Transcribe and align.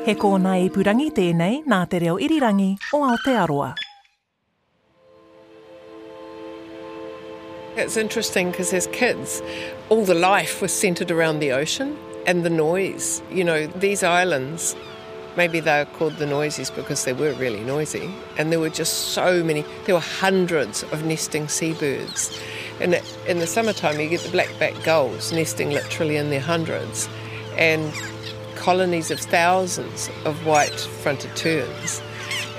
He 0.00 0.14
kōna 0.16 0.54
i 0.56 0.68
purangi 0.72 1.10
tēnei 1.12 1.58
nā 1.68 1.78
te 1.92 1.98
reo 2.00 2.14
irirangi 2.16 2.70
o 2.96 3.02
Aotearoa. 3.04 3.74
It's 7.76 7.98
interesting 7.98 8.50
because 8.50 8.72
as 8.72 8.86
kids, 8.86 9.42
all 9.90 10.06
the 10.06 10.14
life 10.14 10.62
was 10.62 10.72
centred 10.72 11.10
around 11.10 11.40
the 11.40 11.52
ocean 11.52 11.98
and 12.26 12.44
the 12.44 12.50
noise. 12.50 13.20
You 13.30 13.44
know, 13.44 13.66
these 13.66 14.02
islands, 14.02 14.74
maybe 15.36 15.60
they 15.60 15.80
were 15.80 15.90
called 15.98 16.16
the 16.16 16.26
noisies 16.26 16.70
because 16.70 17.04
they 17.04 17.12
were 17.12 17.34
really 17.34 17.60
noisy. 17.60 18.10
And 18.38 18.50
there 18.50 18.58
were 18.58 18.70
just 18.70 19.12
so 19.12 19.44
many, 19.44 19.66
there 19.84 19.94
were 19.94 20.00
hundreds 20.00 20.82
of 20.84 21.04
nesting 21.04 21.46
seabirds. 21.48 22.40
And 22.80 22.98
in 23.28 23.38
the 23.38 23.46
summertime, 23.46 24.00
you 24.00 24.08
get 24.08 24.20
the 24.20 24.30
black-backed 24.30 24.82
gulls 24.82 25.30
nesting 25.30 25.70
literally 25.70 26.16
in 26.16 26.30
their 26.30 26.40
hundreds. 26.40 27.06
And 27.58 27.92
colonies 28.60 29.10
of 29.10 29.18
thousands 29.18 30.10
of 30.26 30.44
white-fronted 30.44 31.34
terns 31.34 32.02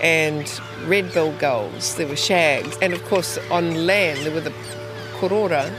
and 0.01 0.59
red-billed 0.87 1.37
gulls. 1.37 1.95
There 1.95 2.07
were 2.07 2.15
shags. 2.15 2.75
And 2.81 2.91
of 2.91 3.03
course, 3.05 3.37
on 3.51 3.85
land, 3.85 4.25
there 4.25 4.33
were 4.33 4.41
the 4.41 4.53
korora, 5.19 5.71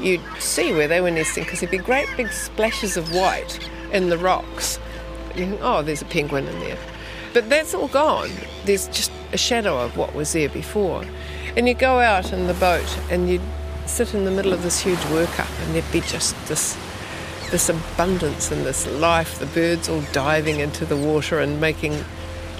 you'd 0.00 0.20
see 0.38 0.72
where 0.74 0.86
they 0.86 1.00
were 1.00 1.10
nesting 1.10 1.44
because 1.44 1.60
there'd 1.60 1.70
be 1.70 1.78
great 1.78 2.08
big 2.16 2.30
splashes 2.30 2.98
of 2.98 3.14
white 3.14 3.58
in 3.90 4.10
the 4.10 4.18
rocks. 4.18 4.78
You 5.34 5.46
think, 5.46 5.60
oh, 5.62 5.80
there's 5.82 6.02
a 6.02 6.06
penguin 6.06 6.46
in 6.46 6.60
there. 6.60 6.78
But 7.32 7.48
that's 7.48 7.72
all 7.72 7.88
gone. 7.88 8.30
There's 8.66 8.86
just 8.88 9.10
a 9.32 9.38
shadow 9.38 9.78
of 9.78 9.96
what 9.96 10.14
was 10.14 10.34
there 10.34 10.50
before. 10.50 11.06
And 11.56 11.66
you 11.66 11.72
go 11.72 12.00
out 12.00 12.34
in 12.34 12.48
the 12.48 12.54
boat 12.54 12.98
and 13.10 13.30
you'd 13.30 13.40
sit 13.86 14.12
in 14.12 14.26
the 14.26 14.30
middle 14.30 14.52
of 14.52 14.62
this 14.62 14.78
huge 14.80 14.98
workup 15.08 15.50
and 15.64 15.74
there'd 15.74 15.90
be 15.90 16.02
just 16.02 16.36
this 16.48 16.76
this 17.52 17.68
abundance 17.68 18.50
and 18.50 18.64
this 18.64 18.88
life, 18.92 19.38
the 19.38 19.46
birds 19.46 19.86
all 19.86 20.00
diving 20.12 20.58
into 20.58 20.86
the 20.86 20.96
water 20.96 21.38
and 21.38 21.60
making 21.60 21.92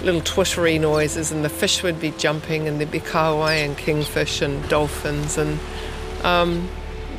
little 0.03 0.21
twittery 0.21 0.77
noises, 0.77 1.31
and 1.31 1.43
the 1.43 1.49
fish 1.49 1.81
would 1.81 1.99
be 1.99 2.11
jumping, 2.11 2.67
and 2.67 2.79
there'd 2.79 2.91
be 2.91 2.99
kahawai 2.99 3.65
and 3.65 3.75
kingfish 3.75 4.41
and 4.41 4.69
dolphins, 4.69 5.37
and 5.37 5.59
um, 6.23 6.69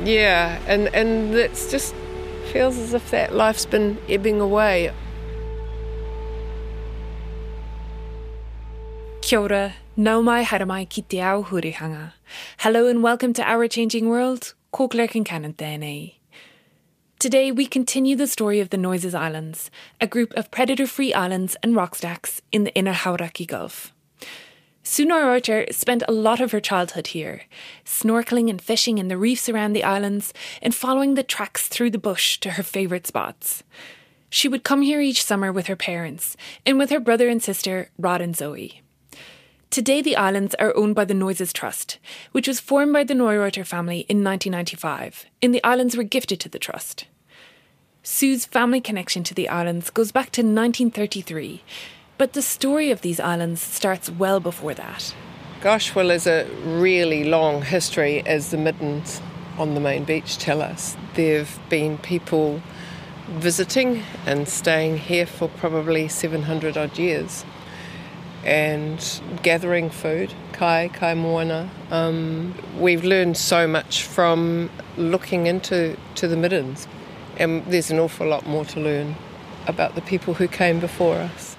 yeah, 0.03 0.57
and 0.67 0.87
and 0.95 1.33
just 1.33 1.93
feels 2.53 2.77
as 2.77 2.93
if 2.93 3.11
that 3.11 3.35
life's 3.35 3.65
been 3.65 3.97
ebbing 4.07 4.39
away. 4.39 4.91
Kia 9.21 9.39
ora, 9.39 9.73
nau 9.97 10.21
mai 10.21 10.43
haere 10.43 10.65
mai 10.65 10.85
ki 10.85 11.01
te 11.01 11.19
ao 11.19 11.43
hurihanga. 11.43 12.13
Hello 12.59 12.87
and 12.87 13.03
welcome 13.03 13.33
to 13.33 13.43
Our 13.43 13.67
Changing 13.67 14.07
World, 14.07 14.53
ko 14.71 14.87
Claire 14.87 15.09
Concannon. 15.09 16.15
Today, 17.25 17.51
we 17.51 17.65
continue 17.65 18.15
the 18.15 18.27
story 18.27 18.59
of 18.59 18.69
the 18.69 18.77
Noises 18.77 19.15
Islands, 19.15 19.71
a 19.99 20.05
group 20.05 20.31
of 20.33 20.51
predator 20.51 20.85
free 20.85 21.11
islands 21.11 21.57
and 21.63 21.75
rock 21.75 21.95
stacks 21.95 22.39
in 22.51 22.65
the 22.65 22.75
inner 22.75 22.93
Hauraki 22.93 23.47
Gulf. 23.47 23.91
Sue 24.83 25.07
Neureuther 25.07 25.73
spent 25.73 26.03
a 26.07 26.11
lot 26.11 26.39
of 26.39 26.51
her 26.51 26.59
childhood 26.59 27.07
here, 27.07 27.41
snorkeling 27.83 28.47
and 28.47 28.61
fishing 28.61 28.99
in 28.99 29.07
the 29.07 29.17
reefs 29.17 29.49
around 29.49 29.73
the 29.73 29.83
islands 29.83 30.35
and 30.61 30.75
following 30.75 31.15
the 31.15 31.23
tracks 31.23 31.67
through 31.67 31.89
the 31.89 31.97
bush 31.97 32.39
to 32.41 32.51
her 32.51 32.61
favourite 32.61 33.07
spots. 33.07 33.63
She 34.29 34.47
would 34.47 34.63
come 34.63 34.83
here 34.83 35.01
each 35.01 35.23
summer 35.23 35.51
with 35.51 35.65
her 35.65 35.75
parents 35.75 36.37
and 36.63 36.77
with 36.77 36.91
her 36.91 36.99
brother 36.99 37.27
and 37.27 37.41
sister, 37.41 37.89
Rod 37.97 38.21
and 38.21 38.35
Zoe. 38.35 38.83
Today, 39.71 40.03
the 40.03 40.15
islands 40.15 40.53
are 40.59 40.77
owned 40.77 40.93
by 40.93 41.05
the 41.05 41.15
Noises 41.15 41.51
Trust, 41.51 41.97
which 42.33 42.47
was 42.47 42.59
formed 42.59 42.93
by 42.93 43.03
the 43.03 43.15
Neureuther 43.15 43.65
family 43.65 44.01
in 44.01 44.23
1995, 44.23 45.25
and 45.41 45.55
the 45.55 45.63
islands 45.63 45.97
were 45.97 46.03
gifted 46.03 46.39
to 46.41 46.49
the 46.49 46.59
trust. 46.59 47.07
Sue's 48.07 48.45
family 48.45 48.79
connection 48.79 49.23
to 49.23 49.33
the 49.33 49.49
islands 49.49 49.89
goes 49.89 50.11
back 50.11 50.29
to 50.29 50.41
1933, 50.41 51.63
but 52.19 52.33
the 52.33 52.41
story 52.43 52.91
of 52.91 53.01
these 53.01 53.19
islands 53.19 53.59
starts 53.59 54.11
well 54.11 54.39
before 54.39 54.75
that. 54.75 55.15
Gosh, 55.59 55.95
well, 55.95 56.09
there's 56.09 56.27
a 56.27 56.47
really 56.63 57.23
long 57.23 57.63
history, 57.63 58.21
as 58.27 58.51
the 58.51 58.57
middens 58.57 59.23
on 59.57 59.73
the 59.73 59.79
main 59.79 60.03
beach 60.03 60.37
tell 60.37 60.61
us. 60.61 60.95
There 61.15 61.39
have 61.39 61.59
been 61.67 61.97
people 61.97 62.61
visiting 63.27 64.03
and 64.27 64.47
staying 64.47 64.99
here 64.99 65.25
for 65.25 65.47
probably 65.47 66.07
700 66.07 66.77
odd 66.77 66.99
years 66.99 67.43
and 68.43 69.19
gathering 69.41 69.89
food, 69.89 70.31
kai, 70.53 70.91
kai 70.93 71.15
moana. 71.15 71.71
Um, 71.89 72.53
we've 72.77 73.03
learned 73.03 73.35
so 73.35 73.67
much 73.67 74.03
from 74.03 74.69
looking 74.95 75.47
into 75.47 75.97
to 76.13 76.27
the 76.27 76.37
middens, 76.37 76.87
and 77.37 77.65
there's 77.65 77.91
an 77.91 77.99
awful 77.99 78.27
lot 78.27 78.45
more 78.45 78.65
to 78.65 78.79
learn 78.79 79.15
about 79.67 79.95
the 79.95 80.01
people 80.01 80.35
who 80.35 80.47
came 80.47 80.79
before 80.79 81.15
us. 81.15 81.55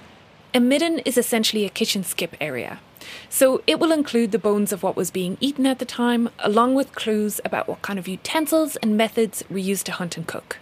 A 0.55 0.61
midden 0.61 1.01
is 1.01 1.19
essentially 1.19 1.65
a 1.65 1.71
kitchen 1.71 2.03
skip 2.03 2.37
area. 2.41 2.81
So 3.29 3.63
it 3.67 3.79
will 3.79 3.93
include 3.93 4.33
the 4.33 4.39
bones 4.39 4.73
of 4.73 4.83
what 4.83 4.97
was 4.97 5.11
being 5.11 5.37
eaten 5.41 5.67
at 5.67 5.79
the 5.79 5.85
time, 5.85 6.31
along 6.39 6.75
with 6.75 6.95
clues 6.95 7.41
about 7.45 7.69
what 7.69 7.83
kind 7.83 7.99
of 7.99 8.09
utensils 8.09 8.77
and 8.77 8.97
methods 8.97 9.45
were 9.51 9.59
used 9.59 9.87
to 9.87 9.93
hunt 9.93 10.17
and 10.17 10.27
cook. 10.27 10.59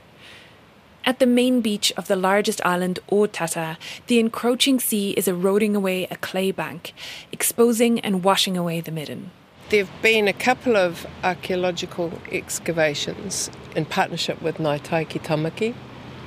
At 1.07 1.19
the 1.19 1.27
main 1.27 1.61
beach 1.61 1.93
of 1.97 2.09
the 2.09 2.17
largest 2.17 2.65
island, 2.65 2.99
Otata, 3.11 3.77
the 4.07 4.19
encroaching 4.19 4.81
sea 4.81 5.11
is 5.13 5.29
eroding 5.29 5.77
away 5.77 6.05
a 6.11 6.17
clay 6.17 6.51
bank, 6.51 6.95
exposing 7.31 8.01
and 8.01 8.25
washing 8.25 8.57
away 8.57 8.81
the 8.81 8.91
midden. 8.91 9.31
There 9.71 9.83
have 9.87 10.03
been 10.03 10.29
a 10.29 10.35
couple 10.35 10.77
of 10.77 11.07
archaeological 11.23 12.13
excavations 12.31 13.51
in 13.75 13.87
partnership 13.87 14.43
with 14.43 14.59
Ngāi 14.59 14.83
Tai 14.83 15.05
ki 15.05 15.19
Tamaki, 15.21 15.75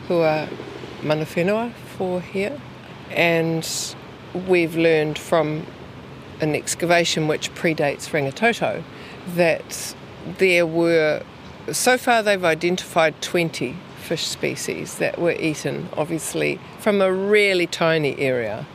who 0.08 0.22
are 0.22 0.50
mana 1.04 1.24
whenua 1.24 1.72
for 1.98 2.20
here. 2.20 2.60
And 3.12 3.96
we've 4.48 4.76
learned 4.76 5.20
from 5.20 5.68
an 6.42 6.56
excavation 6.56 7.28
which 7.28 7.54
predates 7.54 8.10
Rangitoto 8.10 8.84
that 9.36 9.96
there 10.40 10.66
were, 10.66 11.22
so 11.72 11.96
far 11.96 12.24
they've 12.24 12.44
identified 12.44 13.22
20 13.22 13.76
fish 14.00 14.26
species 14.26 14.98
that 14.98 15.20
were 15.20 15.34
eaten, 15.34 15.90
obviously, 15.96 16.60
from 16.80 17.02
a 17.02 17.14
really 17.14 17.68
tiny 17.68 18.18
area. 18.18 18.66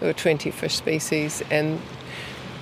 There 0.00 0.08
were 0.08 0.14
20 0.14 0.50
fish 0.52 0.74
species, 0.74 1.42
and 1.50 1.80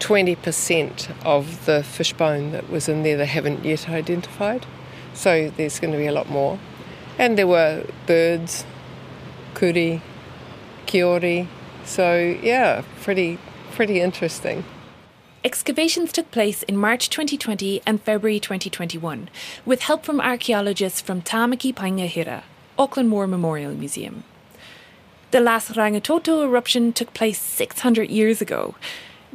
20% 0.01 1.25
of 1.25 1.67
the 1.67 1.83
fish 1.83 2.13
bone 2.13 2.53
that 2.53 2.69
was 2.71 2.89
in 2.89 3.03
there 3.03 3.17
they 3.17 3.27
haven't 3.27 3.65
yet 3.65 3.89
identified. 3.89 4.67
So 5.15 5.51
there's 5.57 5.79
going 5.79 5.93
to 5.93 5.99
be 5.99 6.07
a 6.07 6.13
lot 6.13 6.29
more. 6.29 6.59
And 7.19 7.39
there 7.39 7.47
were 7.47 7.85
birds, 8.07 8.65
kuri, 9.55 10.03
kiore. 10.87 11.47
So 11.85 12.37
yeah, 12.43 12.83
pretty 13.03 13.39
pretty 13.73 14.01
interesting. 14.01 14.65
Excavations 15.45 16.11
took 16.11 16.31
place 16.31 16.63
in 16.63 16.77
March 16.77 17.11
2020 17.11 17.83
and 17.87 18.01
February 18.01 18.41
2021, 18.41 19.29
with 19.67 19.83
help 19.83 20.03
from 20.05 20.21
archaeologists 20.21 21.03
from 21.03 21.21
Tamaki 21.21 21.75
Paenga 21.75 22.07
Hira, 22.07 22.45
Auckland 22.79 23.13
War 23.13 23.27
Memorial 23.27 23.75
Museum. 23.75 24.25
The 25.33 25.41
last 25.41 25.73
Rangitoto 25.73 26.45
eruption 26.45 26.93
took 26.95 27.13
place 27.13 27.41
600 27.41 28.09
years 28.09 28.41
ago. 28.41 28.75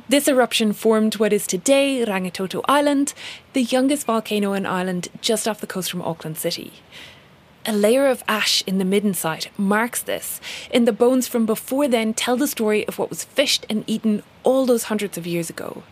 This 0.08 0.28
eruption 0.28 0.74
formed 0.74 1.16
what 1.18 1.34
is 1.34 1.46
today 1.46 2.06
Rangitoto 2.06 2.62
Island, 2.66 3.14
the 3.54 3.64
youngest 3.64 4.06
volcano 4.06 4.54
in 4.54 4.66
Ireland 4.66 5.10
just 5.20 5.48
off 5.48 5.62
the 5.62 5.68
coast 5.68 5.92
from 5.92 6.02
Auckland 6.02 6.38
City. 6.38 6.74
A 7.66 7.74
layer 7.74 8.08
of 8.08 8.24
ash 8.28 8.64
in 8.66 8.78
the 8.78 8.86
midden 8.86 9.14
site 9.14 9.50
marks 9.58 10.02
this, 10.02 10.40
and 10.74 10.88
the 10.88 10.94
bones 10.94 11.28
from 11.28 11.46
before 11.46 11.88
then 11.88 12.14
tell 12.14 12.38
the 12.38 12.48
story 12.48 12.88
of 12.88 12.98
what 12.98 13.10
was 13.10 13.24
fished 13.24 13.66
and 13.70 13.84
eaten 13.88 14.24
all 14.44 14.66
those 14.66 14.84
hundreds 14.84 15.18
of 15.18 15.28
years 15.28 15.50
ago. 15.50 15.84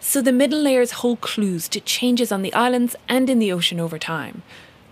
So 0.00 0.22
the 0.22 0.32
midden 0.32 0.64
layers 0.64 0.92
hold 0.92 1.20
clues 1.20 1.68
to 1.68 1.80
changes 1.80 2.32
on 2.32 2.42
the 2.42 2.54
islands 2.54 2.96
and 3.08 3.28
in 3.28 3.38
the 3.38 3.52
ocean 3.52 3.78
over 3.78 3.98
time. 3.98 4.42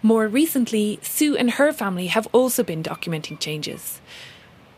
More 0.03 0.29
recently, 0.29 0.99
Sue 1.03 1.37
and 1.37 1.53
her 1.53 1.73
family 1.73 2.09
have 2.09 2.29
also 2.33 2.63
been 2.63 2.83
documenting 2.83 3.41
changes. 3.41 4.01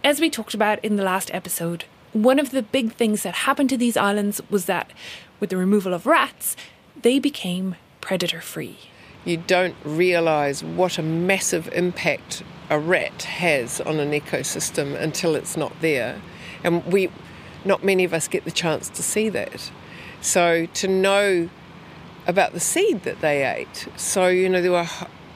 As 0.04 0.20
we 0.20 0.30
talked 0.30 0.54
about 0.54 0.82
in 0.84 0.96
the 0.96 1.04
last 1.04 1.32
episode, 1.34 1.84
one 2.12 2.38
of 2.38 2.50
the 2.50 2.62
big 2.62 2.92
things 2.92 3.22
that 3.22 3.34
happened 3.34 3.70
to 3.70 3.76
these 3.76 3.96
islands 3.96 4.40
was 4.50 4.66
that, 4.66 4.92
with 5.40 5.50
the 5.50 5.56
removal 5.56 5.94
of 5.94 6.06
rats, 6.06 6.56
they 7.00 7.18
became 7.18 7.76
predator 8.00 8.40
free. 8.40 8.78
you 9.24 9.36
don't 9.36 9.76
realise 9.84 10.62
what 10.62 10.98
a 10.98 11.02
massive 11.02 11.68
impact 11.72 12.42
a 12.70 12.78
rat 12.78 13.22
has 13.22 13.80
on 13.82 14.00
an 14.00 14.10
ecosystem 14.12 14.98
until 15.00 15.34
it's 15.34 15.56
not 15.56 15.72
there. 15.80 16.20
And 16.64 16.84
we, 16.86 17.10
not 17.64 17.84
many 17.84 18.04
of 18.04 18.12
us 18.12 18.28
get 18.28 18.44
the 18.44 18.50
chance 18.50 18.88
to 18.90 19.02
see 19.02 19.28
that. 19.28 19.70
So 20.20 20.66
to 20.66 20.88
know 20.88 21.48
about 22.26 22.52
the 22.52 22.60
seed 22.60 23.02
that 23.02 23.20
they 23.20 23.44
ate. 23.44 23.88
So, 23.96 24.28
you 24.28 24.48
know, 24.48 24.62
there 24.62 24.72
were 24.72 24.88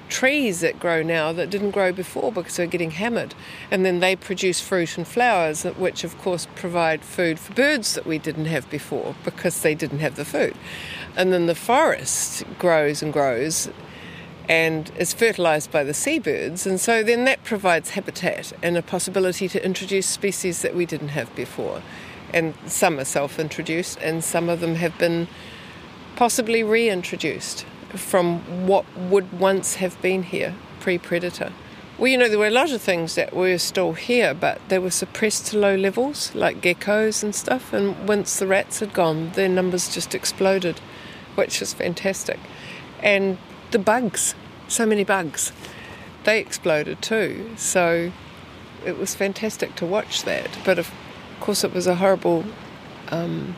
trees 0.09 0.61
that 0.61 0.79
grow 0.81 1.03
now 1.03 1.33
that 1.33 1.51
didn't 1.51 1.73
grow 1.73 1.93
before 1.93 2.33
because 2.33 2.57
they're 2.57 2.67
getting 2.67 2.93
hammered. 2.93 3.35
And 3.71 3.85
then 3.85 4.01
they 4.01 4.17
produce 4.17 4.61
fruit 4.61 4.97
and 4.97 5.07
flowers, 5.07 5.65
which 5.65 6.05
of 6.05 6.17
course 6.19 6.47
provide 6.55 7.03
food 7.03 7.39
for 7.39 7.53
birds 7.55 7.95
that 7.95 8.07
we 8.07 8.19
didn't 8.19 8.47
have 8.47 8.69
before 8.71 9.15
because 9.25 9.63
they 9.63 9.75
didn't 9.75 9.99
have 9.99 10.17
the 10.17 10.25
food. 10.25 10.57
And 11.17 11.33
then 11.33 11.47
the 11.47 11.55
forest 11.55 12.45
grows 12.59 13.03
and 13.03 13.13
grows 13.13 13.69
and 14.49 14.93
is 14.97 15.13
fertilised 15.13 15.71
by 15.71 15.83
the 15.83 15.95
seabirds. 15.95 16.67
And 16.67 16.81
so 16.81 17.03
then 17.03 17.25
that 17.25 17.43
provides 17.45 17.91
habitat 17.91 18.53
and 18.63 18.77
a 18.77 18.83
possibility 18.83 19.49
to 19.49 19.65
introduce 19.65 20.07
species 20.07 20.63
that 20.63 20.75
we 20.75 20.87
didn't 20.87 21.09
have 21.09 21.35
before. 21.35 21.83
And 22.33 22.55
some 22.67 22.99
are 22.99 23.05
self 23.05 23.39
introduced, 23.39 23.99
and 24.01 24.23
some 24.23 24.49
of 24.49 24.61
them 24.61 24.75
have 24.75 24.97
been 24.99 25.29
possibly 26.17 26.63
reintroduced 26.63 27.65
from 27.97 28.67
what 28.67 28.85
would 28.97 29.39
once 29.39 29.77
have 29.77 30.01
been 30.03 30.23
here 30.23 30.55
pre 30.81 30.99
predator. 30.99 31.53
Well, 31.99 32.09
you 32.09 32.19
know, 32.19 32.29
there 32.29 32.39
were 32.39 32.47
a 32.47 32.51
lot 32.51 32.73
of 32.73 32.83
things 32.83 33.15
that 33.15 33.35
were 33.35 33.57
still 33.57 33.95
here, 33.95 34.35
but 34.35 34.61
they 34.69 34.79
were 34.79 34.91
suppressed 34.91 35.47
to 35.47 35.59
low 35.59 35.75
levels, 35.75 36.35
like 36.35 36.61
geckos 36.61 37.23
and 37.23 37.35
stuff. 37.35 37.73
And 37.73 38.07
once 38.07 38.39
the 38.39 38.47
rats 38.47 38.81
had 38.81 38.93
gone, 38.93 39.31
their 39.31 39.49
numbers 39.49 39.95
just 39.95 40.15
exploded, 40.15 40.79
which 41.37 41.63
is 41.63 41.73
fantastic. 41.73 42.39
And 43.03 43.39
the 43.71 43.79
bugs, 43.79 44.35
so 44.69 44.85
many 44.85 45.05
bugs, 45.05 45.53
they 46.25 46.39
exploded 46.39 47.01
too. 47.01 47.53
So 47.57 48.13
it 48.85 48.99
was 48.99 49.15
fantastic 49.15 49.75
to 49.77 49.87
watch 49.87 50.25
that. 50.25 50.51
But 50.67 50.79
of 50.79 50.93
course, 51.41 51.65
it 51.65 51.73
was 51.73 51.87
a 51.87 51.95
horrible. 51.95 52.45
Um, 53.09 53.57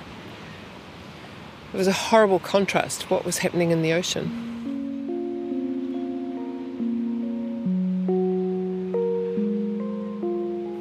it 1.73 1.77
was 1.77 1.87
a 1.87 1.93
horrible 1.93 2.39
contrast 2.39 3.03
to 3.03 3.07
what 3.09 3.25
was 3.25 3.39
happening 3.39 3.71
in 3.71 3.83
the 3.83 3.93
ocean. 3.93 4.45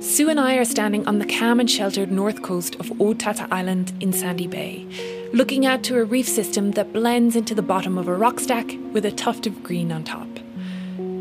Sue 0.01 0.29
and 0.29 0.39
I 0.39 0.55
are 0.55 0.65
standing 0.65 1.05
on 1.05 1.19
the 1.19 1.25
calm 1.25 1.59
and 1.59 1.69
sheltered 1.69 2.11
north 2.11 2.41
coast 2.41 2.75
of 2.75 2.87
Otata 2.97 3.47
Island 3.51 3.93
in 3.99 4.13
Sandy 4.13 4.47
Bay, 4.47 4.87
looking 5.33 5.65
out 5.65 5.83
to 5.83 5.97
a 5.97 6.05
reef 6.05 6.27
system 6.27 6.71
that 6.71 6.93
blends 6.93 7.35
into 7.35 7.53
the 7.53 7.61
bottom 7.61 7.97
of 7.97 8.07
a 8.07 8.15
rock 8.15 8.39
stack 8.39 8.73
with 8.93 9.05
a 9.05 9.11
tuft 9.11 9.45
of 9.45 9.61
green 9.61 9.91
on 9.91 10.03
top. 10.03 10.27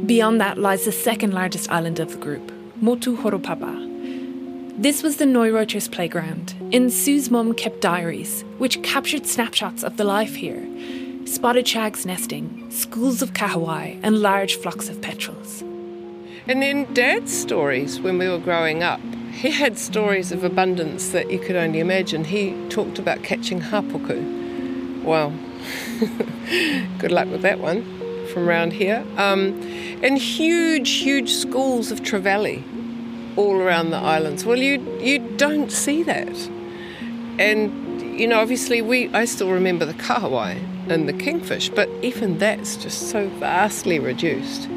Beyond 0.07 0.41
that 0.41 0.57
lies 0.59 0.85
the 0.85 0.93
second 0.93 1.35
largest 1.35 1.71
island 1.71 1.99
of 1.99 2.13
the 2.13 2.19
group, 2.19 2.53
Motuhoropapa. 2.81 3.96
This 4.79 5.03
was 5.03 5.17
the 5.17 5.25
Neureuthers 5.25 5.89
playground, 5.91 6.55
and 6.71 6.93
Sue's 6.93 7.31
mum 7.31 7.55
kept 7.55 7.81
diaries, 7.81 8.45
which 8.59 8.83
captured 8.83 9.27
snapshots 9.27 9.83
of 9.83 9.97
the 9.97 10.05
life 10.05 10.35
here 10.35 10.69
spotted 11.25 11.67
shags 11.67 12.05
nesting, 12.05 12.71
schools 12.71 13.23
of 13.23 13.33
kahawai, 13.33 13.99
and 14.03 14.21
large 14.21 14.57
flocks 14.57 14.91
of 14.91 15.01
petrels. 15.01 15.63
And 16.47 16.63
then 16.63 16.93
Dad's 16.93 17.37
stories 17.37 18.01
when 18.01 18.19
we 18.19 18.29
were 18.29 18.39
growing 18.39 18.83
up. 18.83 19.01
He 19.33 19.51
had 19.51 19.79
stories 19.79 20.31
of 20.31 20.45
abundance 20.45 21.09
that 21.09 21.31
you 21.31 21.39
could 21.39 21.57
only 21.57 21.81
imagine. 21.81 22.25
He 22.25 22.55
talked 22.69 22.99
about 22.99 23.23
catching 23.23 23.61
hapuku. 23.61 25.03
Wow. 25.03 25.33
Good 26.99 27.13
luck 27.13 27.29
with 27.29 27.43
that 27.43 27.61
one 27.61 27.83
from 28.29 28.47
around 28.47 28.75
here. 28.75 29.05
Um, 29.17 29.59
and 30.03 30.19
huge, 30.19 30.91
huge 30.99 31.33
schools 31.33 31.91
of 31.91 32.03
trevally 32.03 32.63
all 33.37 33.57
around 33.57 33.91
the 33.91 33.99
islands. 33.99 34.45
Well, 34.45 34.59
you 34.59 34.81
you 35.01 35.19
don't 35.37 35.71
see 35.71 36.03
that. 36.03 36.37
And 37.39 38.19
you 38.19 38.27
know, 38.27 38.41
obviously, 38.41 38.83
we 38.83 39.09
I 39.15 39.27
still 39.27 39.51
remember 39.51 39.85
the 39.85 39.95
kahawai 39.95 40.59
and 40.89 41.09
the 41.09 41.13
kingfish, 41.13 41.69
but 41.69 41.89
even 42.03 42.39
that's 42.39 42.77
just 42.77 43.11
so 43.11 43.29
vastly 43.41 43.99
reduced. 43.99 44.69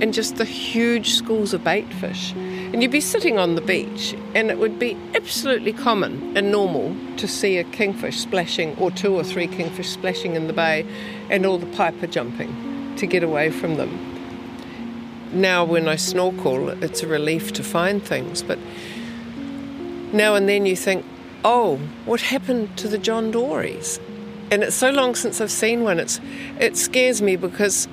And 0.00 0.12
just 0.12 0.36
the 0.36 0.44
huge 0.44 1.14
schools 1.14 1.54
of 1.54 1.62
bait 1.62 1.92
fish. 1.94 2.32
And 2.32 2.82
you'd 2.82 2.90
be 2.90 3.00
sitting 3.00 3.38
on 3.38 3.54
the 3.54 3.60
beach, 3.60 4.16
and 4.34 4.50
it 4.50 4.58
would 4.58 4.76
be 4.78 4.96
absolutely 5.14 5.72
common 5.72 6.36
and 6.36 6.50
normal 6.50 6.96
to 7.18 7.28
see 7.28 7.58
a 7.58 7.64
kingfish 7.64 8.18
splashing, 8.18 8.74
or 8.78 8.90
two 8.90 9.14
or 9.14 9.22
three 9.22 9.46
kingfish 9.46 9.90
splashing 9.90 10.34
in 10.34 10.48
the 10.48 10.52
bay, 10.52 10.84
and 11.30 11.46
all 11.46 11.58
the 11.58 11.66
piper 11.76 12.08
jumping 12.08 12.96
to 12.96 13.06
get 13.06 13.22
away 13.22 13.50
from 13.50 13.76
them. 13.76 14.11
Now, 15.32 15.64
when 15.64 15.88
I 15.88 15.96
snorkel, 15.96 16.68
it's 16.82 17.02
a 17.02 17.06
relief 17.06 17.52
to 17.54 17.62
find 17.62 18.02
things, 18.02 18.42
but 18.42 18.58
now 20.12 20.34
and 20.34 20.46
then 20.48 20.66
you 20.66 20.76
think, 20.76 21.06
oh, 21.44 21.78
what 22.04 22.20
happened 22.20 22.76
to 22.78 22.88
the 22.88 22.98
John 22.98 23.30
Dories? 23.30 23.98
And 24.50 24.62
it's 24.62 24.76
so 24.76 24.90
long 24.90 25.14
since 25.14 25.40
I've 25.40 25.50
seen 25.50 25.82
one. 25.82 25.98
It's 25.98 26.20
it 26.60 26.76
scares 26.76 27.22
me 27.22 27.36
because 27.36 27.88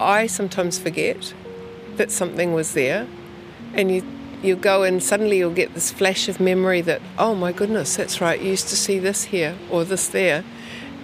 I 0.00 0.26
sometimes 0.26 0.78
forget 0.78 1.32
that 1.96 2.10
something 2.10 2.52
was 2.52 2.74
there, 2.74 3.06
and 3.72 3.94
you 3.94 4.02
you 4.42 4.56
go 4.56 4.82
and 4.82 5.02
suddenly 5.02 5.38
you'll 5.38 5.52
get 5.52 5.74
this 5.74 5.92
flash 5.92 6.28
of 6.28 6.40
memory 6.40 6.80
that 6.82 7.00
oh 7.18 7.36
my 7.36 7.52
goodness, 7.52 7.94
that's 7.94 8.20
right, 8.20 8.40
you 8.40 8.50
used 8.50 8.68
to 8.68 8.76
see 8.76 8.98
this 8.98 9.24
here 9.24 9.56
or 9.70 9.84
this 9.84 10.08
there, 10.08 10.44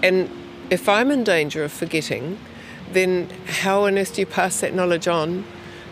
and 0.02 0.28
if 0.70 0.88
I'm 0.88 1.10
in 1.12 1.22
danger 1.22 1.62
of 1.62 1.72
forgetting, 1.72 2.38
then 2.94 3.28
how 3.46 3.84
on 3.86 3.98
earth 3.98 4.14
do 4.14 4.22
you 4.22 4.26
pass 4.26 4.60
that 4.60 4.74
knowledge 4.74 5.08
on 5.08 5.44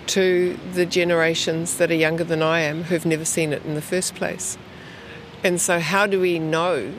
to 0.08 0.58
the 0.74 0.86
generations 0.86 1.76
that 1.78 1.90
are 1.90 1.94
younger 1.94 2.24
than 2.24 2.42
I 2.42 2.60
am 2.60 2.84
who've 2.84 3.06
never 3.06 3.24
seen 3.24 3.52
it 3.52 3.64
in 3.64 3.74
the 3.74 3.82
first 3.82 4.14
place? 4.14 4.58
And 5.42 5.60
so, 5.60 5.80
how 5.80 6.06
do 6.06 6.20
we 6.20 6.38
know 6.38 6.92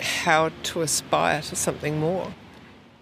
how 0.00 0.50
to 0.64 0.82
aspire 0.82 1.42
to 1.42 1.56
something 1.56 1.98
more? 1.98 2.32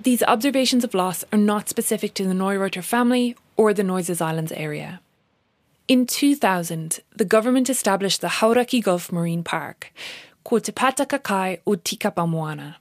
These 0.00 0.22
observations 0.22 0.84
of 0.84 0.94
loss 0.94 1.24
are 1.32 1.38
not 1.38 1.68
specific 1.68 2.14
to 2.14 2.24
the 2.24 2.32
Neureuther 2.32 2.84
family 2.84 3.36
or 3.56 3.74
the 3.74 3.82
Noises 3.82 4.20
Islands 4.20 4.52
area. 4.52 5.00
In 5.88 6.06
2000, 6.06 7.00
the 7.16 7.24
government 7.24 7.68
established 7.68 8.20
the 8.20 8.28
Hauraki 8.28 8.80
Gulf 8.80 9.10
Marine 9.10 9.42
Park, 9.42 9.92
Ko 10.44 10.58
Te 10.58 10.70
Patakakai 10.70 11.60
o 11.66 11.72
Tikapamoana. 11.72 12.76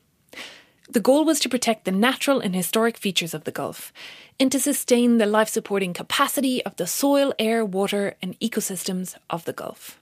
The 0.90 1.02
goal 1.02 1.26
was 1.26 1.42
to 1.42 1.50
protect 1.50 1.84
the 1.84 1.92
natural 1.92 2.40
and 2.40 2.56
historic 2.56 2.96
features 2.98 3.34
of 3.34 3.44
the 3.44 3.52
Gulf 3.52 3.92
and 4.40 4.50
to 4.54 4.60
sustain 4.60 5.18
the 5.18 5.26
life 5.26 5.50
supporting 5.50 5.94
capacity 5.94 6.64
of 6.64 6.78
the 6.78 6.88
soil, 6.88 7.34
air, 7.38 7.66
water, 7.66 8.16
and 8.22 8.40
ecosystems 8.40 9.16
of 9.30 9.44
the 9.44 9.52
Gulf. 9.52 10.00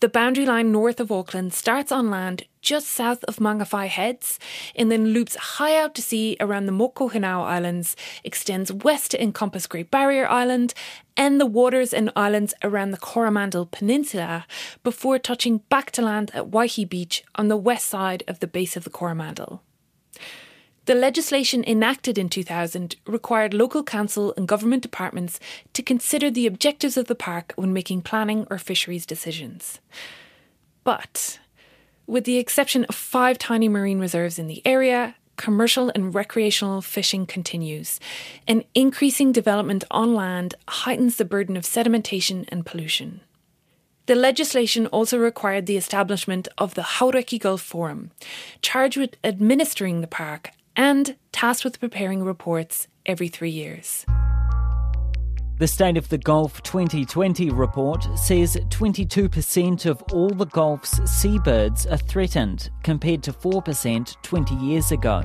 The 0.00 0.08
boundary 0.08 0.46
line 0.46 0.70
north 0.70 1.00
of 1.00 1.10
Auckland 1.10 1.52
starts 1.52 1.90
on 1.90 2.08
land 2.08 2.44
just 2.62 2.86
south 2.86 3.24
of 3.24 3.38
Mangawhai 3.38 3.88
Heads 3.88 4.38
and 4.76 4.92
then 4.92 5.08
loops 5.08 5.34
high 5.34 5.76
out 5.76 5.96
to 5.96 6.02
sea 6.02 6.36
around 6.38 6.66
the 6.66 6.72
Mokohinau 6.72 7.42
Islands, 7.42 7.96
extends 8.22 8.72
west 8.72 9.10
to 9.10 9.20
encompass 9.20 9.66
Great 9.66 9.90
Barrier 9.90 10.28
Island 10.28 10.72
and 11.16 11.40
the 11.40 11.46
waters 11.46 11.92
and 11.92 12.12
islands 12.14 12.54
around 12.62 12.92
the 12.92 12.96
Coromandel 12.96 13.66
Peninsula 13.66 14.46
before 14.84 15.18
touching 15.18 15.58
back 15.68 15.90
to 15.92 16.02
land 16.02 16.30
at 16.32 16.52
Waihi 16.52 16.88
Beach 16.88 17.24
on 17.34 17.48
the 17.48 17.56
west 17.56 17.88
side 17.88 18.22
of 18.28 18.38
the 18.38 18.46
base 18.46 18.76
of 18.76 18.84
the 18.84 18.90
Coromandel. 18.90 19.62
The 20.88 20.94
legislation 20.94 21.64
enacted 21.66 22.16
in 22.16 22.30
2000 22.30 22.96
required 23.06 23.52
local 23.52 23.84
council 23.84 24.32
and 24.38 24.48
government 24.48 24.82
departments 24.82 25.38
to 25.74 25.82
consider 25.82 26.30
the 26.30 26.46
objectives 26.46 26.96
of 26.96 27.08
the 27.08 27.14
park 27.14 27.52
when 27.56 27.74
making 27.74 28.00
planning 28.00 28.46
or 28.48 28.56
fisheries 28.56 29.04
decisions. 29.04 29.80
But, 30.84 31.40
with 32.06 32.24
the 32.24 32.38
exception 32.38 32.86
of 32.86 32.94
five 32.94 33.36
tiny 33.36 33.68
marine 33.68 33.98
reserves 33.98 34.38
in 34.38 34.46
the 34.46 34.62
area, 34.64 35.14
commercial 35.36 35.92
and 35.94 36.14
recreational 36.14 36.80
fishing 36.80 37.26
continues, 37.26 38.00
and 38.46 38.64
increasing 38.74 39.30
development 39.30 39.84
on 39.90 40.14
land 40.14 40.54
heightens 40.68 41.16
the 41.16 41.26
burden 41.26 41.58
of 41.58 41.64
sedimentation 41.64 42.46
and 42.48 42.64
pollution. 42.64 43.20
The 44.06 44.14
legislation 44.14 44.86
also 44.86 45.18
required 45.18 45.66
the 45.66 45.76
establishment 45.76 46.48
of 46.56 46.72
the 46.72 46.82
Hauraki 46.96 47.38
Gulf 47.38 47.60
Forum, 47.60 48.10
charged 48.62 48.96
with 48.96 49.18
administering 49.22 50.00
the 50.00 50.06
park 50.06 50.52
and 50.78 51.16
tasked 51.32 51.64
with 51.64 51.80
preparing 51.80 52.22
reports 52.22 52.86
every 53.04 53.28
three 53.28 53.50
years. 53.50 54.06
The 55.58 55.66
State 55.66 55.96
of 55.96 56.08
the 56.08 56.18
Gulf 56.18 56.62
2020 56.62 57.50
report 57.50 58.06
says 58.16 58.56
22% 58.68 59.86
of 59.86 60.00
all 60.12 60.28
the 60.30 60.46
Gulf's 60.46 61.00
seabirds 61.10 61.84
are 61.86 61.96
threatened, 61.96 62.70
compared 62.84 63.24
to 63.24 63.32
4% 63.32 64.22
20 64.22 64.54
years 64.54 64.92
ago. 64.92 65.20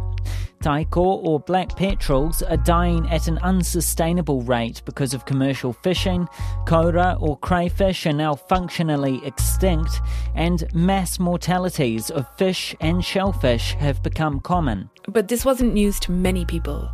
Taiko 0.60 1.04
or 1.04 1.40
black 1.40 1.76
petrels 1.76 2.42
are 2.42 2.58
dying 2.58 3.08
at 3.12 3.28
an 3.28 3.38
unsustainable 3.44 4.42
rate 4.42 4.82
because 4.86 5.14
of 5.14 5.28
commercial 5.28 5.72
fishing, 5.72 6.28
koura 6.66 7.22
or 7.22 7.38
crayfish 7.38 8.08
are 8.08 8.14
now 8.14 8.34
functionally 8.34 9.24
extinct, 9.24 10.02
and 10.34 10.64
mass 10.74 11.20
mortalities 11.20 12.10
of 12.10 12.26
fish 12.38 12.76
and 12.82 13.06
shellfish 13.06 13.76
have 13.76 14.02
become 14.02 14.40
common. 14.40 14.90
But 15.08 15.28
this 15.28 15.46
wasn't 15.46 15.76
news 15.76 16.00
to 16.00 16.12
many 16.12 16.44
people. 16.44 16.90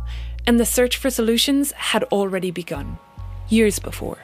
and 0.46 0.58
the 0.58 0.64
search 0.64 0.96
for 0.96 1.10
solutions 1.10 1.72
had 1.72 2.02
already 2.04 2.50
begun, 2.50 2.98
years 3.50 3.78
before. 3.78 4.18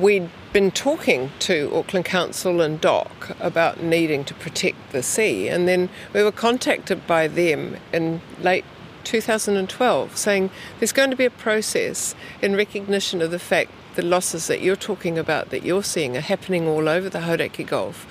We'd 0.00 0.30
been 0.52 0.70
talking 0.70 1.30
to 1.40 1.70
Auckland 1.74 2.04
Council 2.06 2.60
and 2.60 2.80
DOC 2.80 3.36
about 3.40 3.82
needing 3.82 4.24
to 4.24 4.34
protect 4.34 4.92
the 4.92 5.02
sea, 5.02 5.48
and 5.48 5.68
then 5.68 5.88
we 6.12 6.22
were 6.22 6.32
contacted 6.32 7.06
by 7.06 7.28
them 7.28 7.76
in 7.92 8.20
late 8.40 8.64
2012 9.04 10.16
saying 10.16 10.50
there's 10.78 10.92
going 10.92 11.10
to 11.10 11.16
be 11.16 11.24
a 11.24 11.30
process 11.30 12.14
in 12.42 12.54
recognition 12.54 13.22
of 13.22 13.30
the 13.30 13.38
fact 13.38 13.70
the 13.96 14.02
losses 14.02 14.46
that 14.46 14.60
you're 14.62 14.76
talking 14.76 15.18
about, 15.18 15.50
that 15.50 15.64
you're 15.64 15.82
seeing, 15.82 16.16
are 16.16 16.20
happening 16.20 16.68
all 16.68 16.88
over 16.88 17.08
the 17.08 17.20
Hauraki 17.20 17.64
Gulf, 17.64 18.06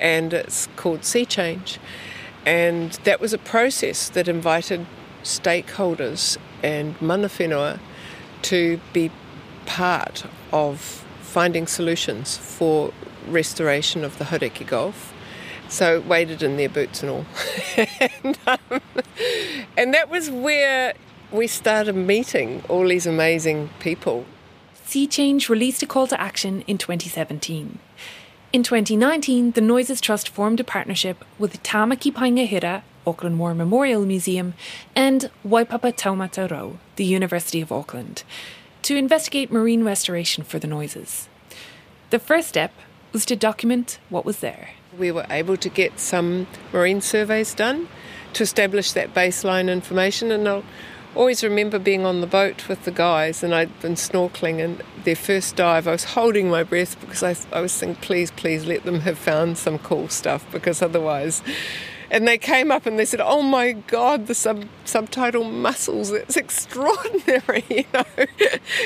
and 0.00 0.32
it's 0.32 0.68
called 0.76 1.04
sea 1.04 1.24
change. 1.24 1.78
And 2.44 2.92
that 3.04 3.20
was 3.20 3.32
a 3.32 3.38
process 3.38 4.08
that 4.10 4.26
invited 4.26 4.86
stakeholders 5.22 6.38
and 6.62 7.00
mana 7.00 7.28
whenua 7.28 7.78
to 8.42 8.80
be 8.92 9.12
part 9.66 10.24
of 10.52 11.04
finding 11.20 11.66
solutions 11.66 12.36
for 12.36 12.92
restoration 13.28 14.04
of 14.04 14.18
the 14.18 14.24
Hauraki 14.24 14.66
Gulf. 14.66 15.12
So 15.68 16.00
waded 16.00 16.42
in 16.42 16.58
their 16.58 16.68
boots 16.68 17.02
and 17.02 17.10
all. 17.10 17.26
and, 17.76 18.38
um, 18.46 18.80
and 19.76 19.94
that 19.94 20.10
was 20.10 20.30
where 20.30 20.94
we 21.30 21.46
started 21.46 21.94
meeting 21.94 22.62
all 22.68 22.86
these 22.86 23.06
amazing 23.06 23.70
people. 23.80 24.26
Sea 24.84 25.06
Change 25.06 25.48
released 25.48 25.82
a 25.82 25.86
call 25.86 26.06
to 26.08 26.20
action 26.20 26.60
in 26.66 26.76
2017. 26.76 27.78
In 28.52 28.62
2019, 28.62 29.52
the 29.52 29.62
Noises 29.62 30.02
Trust 30.02 30.28
formed 30.28 30.60
a 30.60 30.64
partnership 30.64 31.24
with 31.38 31.62
Tamaki 31.62 32.12
Paenga 32.12 32.82
Auckland 33.06 33.38
War 33.38 33.54
Memorial 33.54 34.04
Museum, 34.04 34.54
and 34.94 35.30
Waipapa 35.46 35.96
Taumata 35.96 36.50
Rau, 36.50 36.78
the 36.96 37.04
University 37.04 37.60
of 37.60 37.72
Auckland, 37.72 38.22
to 38.82 38.96
investigate 38.96 39.52
marine 39.52 39.84
restoration 39.84 40.44
for 40.44 40.58
the 40.58 40.66
noises. 40.66 41.28
The 42.10 42.18
first 42.18 42.48
step 42.48 42.72
was 43.12 43.24
to 43.26 43.36
document 43.36 43.98
what 44.08 44.24
was 44.24 44.40
there. 44.40 44.70
We 44.98 45.10
were 45.10 45.26
able 45.30 45.56
to 45.56 45.68
get 45.68 45.98
some 45.98 46.46
marine 46.72 47.00
surveys 47.00 47.54
done 47.54 47.88
to 48.34 48.42
establish 48.42 48.92
that 48.92 49.14
baseline 49.14 49.70
information, 49.70 50.30
and 50.30 50.48
I'll 50.48 50.64
always 51.14 51.44
remember 51.44 51.78
being 51.78 52.06
on 52.06 52.20
the 52.20 52.26
boat 52.26 52.68
with 52.68 52.84
the 52.84 52.90
guys 52.90 53.42
and 53.42 53.54
I'd 53.54 53.80
been 53.80 53.94
snorkeling 53.94 54.64
and 54.64 54.82
their 55.04 55.16
first 55.16 55.56
dive 55.56 55.86
I 55.86 55.92
was 55.92 56.04
holding 56.04 56.48
my 56.48 56.62
breath 56.62 56.98
because 57.00 57.22
I, 57.22 57.36
I 57.54 57.60
was 57.60 57.76
thinking 57.76 58.00
please 58.00 58.30
please 58.30 58.64
let 58.64 58.84
them 58.84 59.00
have 59.00 59.18
found 59.18 59.58
some 59.58 59.78
cool 59.78 60.08
stuff 60.08 60.50
because 60.50 60.80
otherwise 60.80 61.42
and 62.12 62.28
they 62.28 62.38
came 62.38 62.70
up 62.70 62.86
and 62.86 62.98
they 62.98 63.04
said 63.04 63.20
oh 63.20 63.42
my 63.42 63.72
god 63.72 64.28
the 64.28 64.34
sub 64.34 64.66
subtidal 64.84 65.50
mussels 65.50 66.12
it's 66.12 66.36
extraordinary 66.36 67.64
you 67.70 67.84
know? 67.92 68.04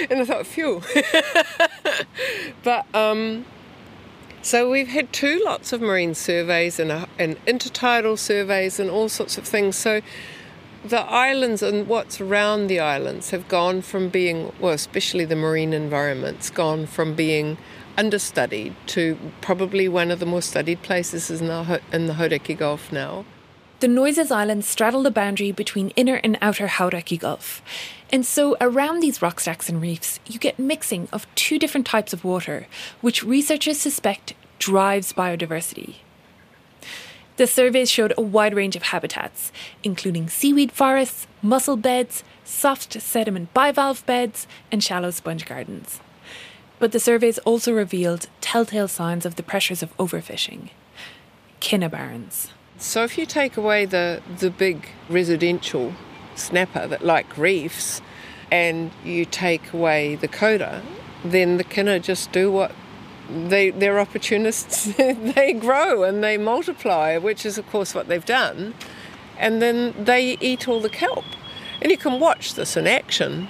And 0.09 0.21
I 0.21 0.25
thought 0.25 0.47
phew. 0.47 0.81
But 2.63 2.87
um 2.95 3.45
so 4.47 4.71
we've 4.71 4.87
had 4.87 5.13
two 5.13 5.43
lots 5.45 5.73
of 5.73 5.81
marine 5.81 6.15
surveys 6.15 6.79
and, 6.79 6.93
a, 6.93 7.09
and 7.19 7.45
intertidal 7.47 8.17
surveys 8.17 8.79
and 8.79 8.89
all 8.89 9.09
sorts 9.09 9.37
of 9.37 9.45
things. 9.45 9.75
So 9.75 10.03
the 10.85 11.01
islands 11.01 11.65
and 11.65 11.89
what's 11.89 12.21
around 12.21 12.69
the 12.69 12.79
islands 12.79 13.31
have 13.31 13.49
gone 13.49 13.83
from 13.83 14.09
being, 14.09 14.53
well, 14.61 14.73
especially 14.73 15.25
the 15.25 15.35
marine 15.35 15.73
environments, 15.73 16.49
gone 16.49 16.87
from 16.87 17.17
being 17.17 17.59
understudied 17.97 18.75
to 18.89 19.19
probably 19.41 19.89
one 19.89 20.11
of 20.11 20.21
the 20.21 20.27
more 20.27 20.43
studied 20.43 20.83
places 20.83 21.31
in 21.31 21.47
the, 21.47 21.81
in 21.93 22.07
the 22.07 22.15
Hauraki 22.15 22.57
Gulf 22.57 22.93
now. 22.93 23.25
The 23.81 23.89
Noises 23.89 24.31
Islands 24.31 24.67
straddle 24.67 25.03
the 25.03 25.11
boundary 25.11 25.53
between 25.53 25.91
inner 25.91 26.17
and 26.25 26.39
outer 26.41 26.67
Hauraki 26.67 27.19
Gulf. 27.19 27.61
And 28.11 28.25
so, 28.25 28.57
around 28.61 29.01
these 29.01 29.21
rock 29.21 29.39
stacks 29.41 29.69
and 29.69 29.83
reefs, 29.83 30.19
you 30.27 30.39
get 30.39 30.59
mixing 30.59 31.09
of 31.13 31.27
two 31.35 31.59
different 31.59 31.87
types 31.87 32.13
of 32.13 32.25
water, 32.25 32.69
which 33.01 33.23
researchers 33.23 33.79
suspect 33.79 34.33
drives 34.59 35.13
biodiversity. 35.13 35.97
The 37.37 37.47
surveys 37.47 37.91
showed 37.91 38.15
a 38.17 38.23
wide 38.23 38.55
range 38.55 38.77
of 38.77 38.85
habitats, 38.85 39.53
including 39.85 40.31
seaweed 40.31 40.73
forests, 40.73 41.27
mussel 41.43 41.77
beds, 41.77 42.25
soft 42.45 43.01
sediment 43.03 43.53
bivalve 43.53 44.07
beds, 44.07 44.47
and 44.73 44.83
shallow 44.83 45.11
sponge 45.11 45.45
gardens. 45.45 46.01
But 46.79 46.93
the 46.93 47.01
surveys 47.01 47.39
also 47.39 47.73
revealed 47.73 48.29
telltale 48.41 48.89
signs 48.89 49.25
of 49.25 49.37
the 49.37 49.43
pressures 49.43 49.83
of 49.83 49.97
overfishing. 49.97 50.71
Kina 51.61 51.89
barrens. 51.89 52.53
So 52.79 53.03
if 53.05 53.17
you 53.17 53.25
take 53.25 53.57
away 53.57 53.87
the, 53.87 54.23
the 54.39 54.51
big 54.51 54.89
residential 55.09 55.95
snapper 56.35 56.87
that 56.87 57.05
like 57.05 57.39
reefs 57.39 58.03
and 58.51 58.91
you 59.05 59.25
take 59.25 59.73
away 59.73 60.17
the 60.17 60.29
coda, 60.29 60.83
then 61.25 61.57
the 61.57 61.65
kina 61.65 61.99
just 61.99 62.31
do 62.33 62.53
what 62.53 62.73
they, 63.31 63.71
they're 63.71 63.99
opportunists. 63.99 64.85
they 64.97 65.53
grow 65.53 66.03
and 66.03 66.23
they 66.23 66.37
multiply, 66.37 67.17
which 67.17 67.47
is, 67.47 67.59
of 67.59 67.67
course, 67.69 67.95
what 67.95 68.09
they've 68.09 68.25
done. 68.25 68.75
And 69.39 69.61
then 69.61 69.95
they 69.99 70.37
eat 70.41 70.69
all 70.69 70.81
the 70.81 70.91
kelp. 70.91 71.25
And 71.81 71.91
you 71.91 71.99
can 71.99 72.21
watch 72.21 72.55
this 72.55 72.77
in 72.77 72.87
action. 72.87 73.49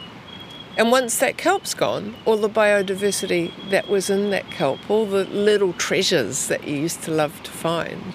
And 0.76 0.90
once 0.90 1.18
that 1.18 1.38
kelp's 1.38 1.72
gone, 1.72 2.14
all 2.26 2.36
the 2.36 2.50
biodiversity 2.50 3.70
that 3.70 3.88
was 3.88 4.10
in 4.10 4.30
that 4.30 4.50
kelp, 4.50 4.90
all 4.90 5.06
the 5.06 5.24
little 5.24 5.72
treasures 5.72 6.48
that 6.48 6.68
you 6.68 6.76
used 6.76 7.02
to 7.04 7.10
love 7.10 7.42
to 7.44 7.50
find, 7.50 8.12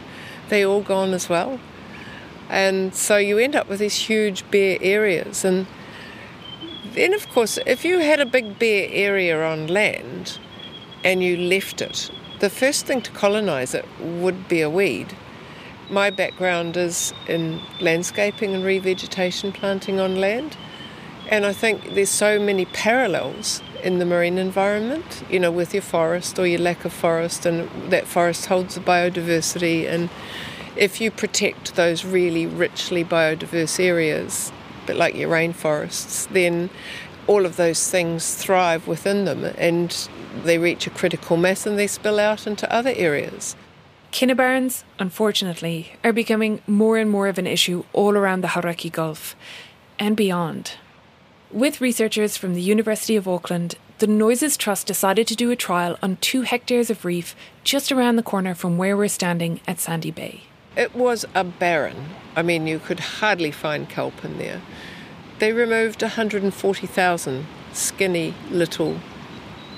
they 0.50 0.64
all 0.64 0.82
gone 0.82 1.14
as 1.14 1.28
well. 1.28 1.60
And 2.50 2.94
so 2.94 3.18
you 3.18 3.40
end 3.40 3.56
up 3.56 3.68
with 3.68 3.80
these 3.80 3.96
huge 3.96 4.50
bare 4.52 4.78
areas. 4.82 5.44
And 5.44 5.66
then, 6.94 7.14
of 7.14 7.28
course, 7.30 7.58
if 7.66 7.84
you 7.84 8.00
had 8.00 8.20
a 8.20 8.26
big 8.26 8.60
bare 8.60 8.90
area 8.92 9.44
on 9.44 9.68
land, 9.68 10.38
and 11.04 11.24
you 11.24 11.38
left 11.38 11.82
it, 11.82 12.12
the 12.40 12.50
first 12.50 12.86
thing 12.86 13.02
to 13.02 13.12
colonise 13.12 13.74
it 13.74 13.86
would 14.00 14.48
be 14.48 14.62
a 14.62 14.70
weed. 14.70 15.16
My 15.90 16.10
background 16.10 16.78
is 16.78 17.14
in 17.28 17.60
landscaping 17.80 18.54
and 18.54 18.64
revegetation 18.64 19.54
planting 19.54 20.00
on 20.00 20.20
land, 20.20 20.58
and 21.32 21.46
I 21.46 21.54
think 21.54 21.96
there's 21.96 22.10
so 22.10 22.38
many 22.38 22.66
parallels 22.66 23.62
in 23.82 24.00
the 24.00 24.06
marine 24.06 24.38
environment, 24.38 25.24
you 25.30 25.40
know, 25.40 25.50
with 25.50 25.74
your 25.74 25.82
forest 25.82 26.38
or 26.38 26.46
your 26.46 26.60
lack 26.60 26.84
of 26.84 26.92
forest, 26.92 27.46
and 27.46 27.70
that 27.90 28.06
forest 28.06 28.48
holds 28.48 28.76
the 28.76 28.82
biodiversity. 28.82 29.88
And 29.88 30.10
if 30.76 31.00
you 31.00 31.10
protect 31.10 31.76
those 31.76 32.04
really 32.04 32.46
richly 32.46 33.06
biodiverse 33.06 33.80
areas, 33.84 34.52
but 34.86 34.98
like 34.98 35.16
your 35.16 35.30
rainforests, 35.30 36.28
then 36.34 36.70
all 37.28 37.46
of 37.46 37.56
those 37.56 37.90
things 37.90 38.36
thrive 38.36 38.86
within 38.86 39.24
them 39.24 39.46
and 39.58 40.10
they 40.44 40.58
reach 40.58 40.86
a 40.86 40.90
critical 40.90 41.38
mass 41.38 41.66
and 41.66 41.80
they 41.80 41.88
spill 41.88 42.20
out 42.20 42.46
into 42.46 42.72
other 42.74 42.94
areas. 42.96 43.56
Kina 44.12 44.36
barrens, 44.36 44.84
unfortunately, 45.00 45.94
are 46.04 46.12
becoming 46.12 46.62
more 46.68 46.98
and 46.98 47.10
more 47.10 47.30
of 47.30 47.38
an 47.38 47.48
issue 47.48 47.86
all 47.94 48.18
around 48.18 48.42
the 48.42 48.50
Hauraki 48.50 48.92
Gulf 48.92 49.36
and 49.98 50.18
beyond. 50.18 50.74
With 51.54 51.82
researchers 51.82 52.38
from 52.38 52.54
the 52.54 52.62
University 52.62 53.18
of 53.18 53.28
Auckland, 53.28 53.76
the 53.98 54.08
Noises 54.08 54.56
Trust 54.56 54.88
decided 54.88 55.28
to 55.28 55.36
do 55.36 55.52
a 55.52 55.58
trial 55.58 55.98
on 56.02 56.16
two 56.22 56.44
hectares 56.44 56.90
of 56.90 57.04
reef 57.04 57.36
just 57.66 57.92
around 57.92 58.16
the 58.16 58.24
corner 58.24 58.56
from 58.56 58.78
where 58.78 58.96
we're 58.96 59.10
standing 59.10 59.60
at 59.68 59.82
Sandy 59.82 60.12
Bay. 60.12 60.44
It 60.78 60.96
was 60.96 61.26
a 61.36 61.44
barren. 61.44 62.06
I 62.38 62.42
mean, 62.42 62.68
you 62.68 62.80
could 62.80 63.02
hardly 63.02 63.52
find 63.52 63.90
kelp 63.90 64.24
in 64.24 64.38
there. 64.38 64.62
They 65.40 65.52
removed 65.52 66.02
140,000 66.02 67.46
skinny 67.74 68.34
little 68.50 69.02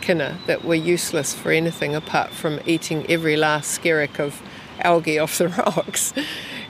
kina 0.02 0.38
that 0.46 0.64
were 0.64 0.76
useless 0.76 1.34
for 1.34 1.52
anything 1.52 1.96
apart 1.96 2.30
from 2.30 2.60
eating 2.68 3.10
every 3.10 3.36
last 3.36 3.82
skerrick 3.82 4.20
of 4.20 4.44
algae 4.82 5.18
off 5.18 5.40
the 5.40 5.48
rocks. 5.66 6.14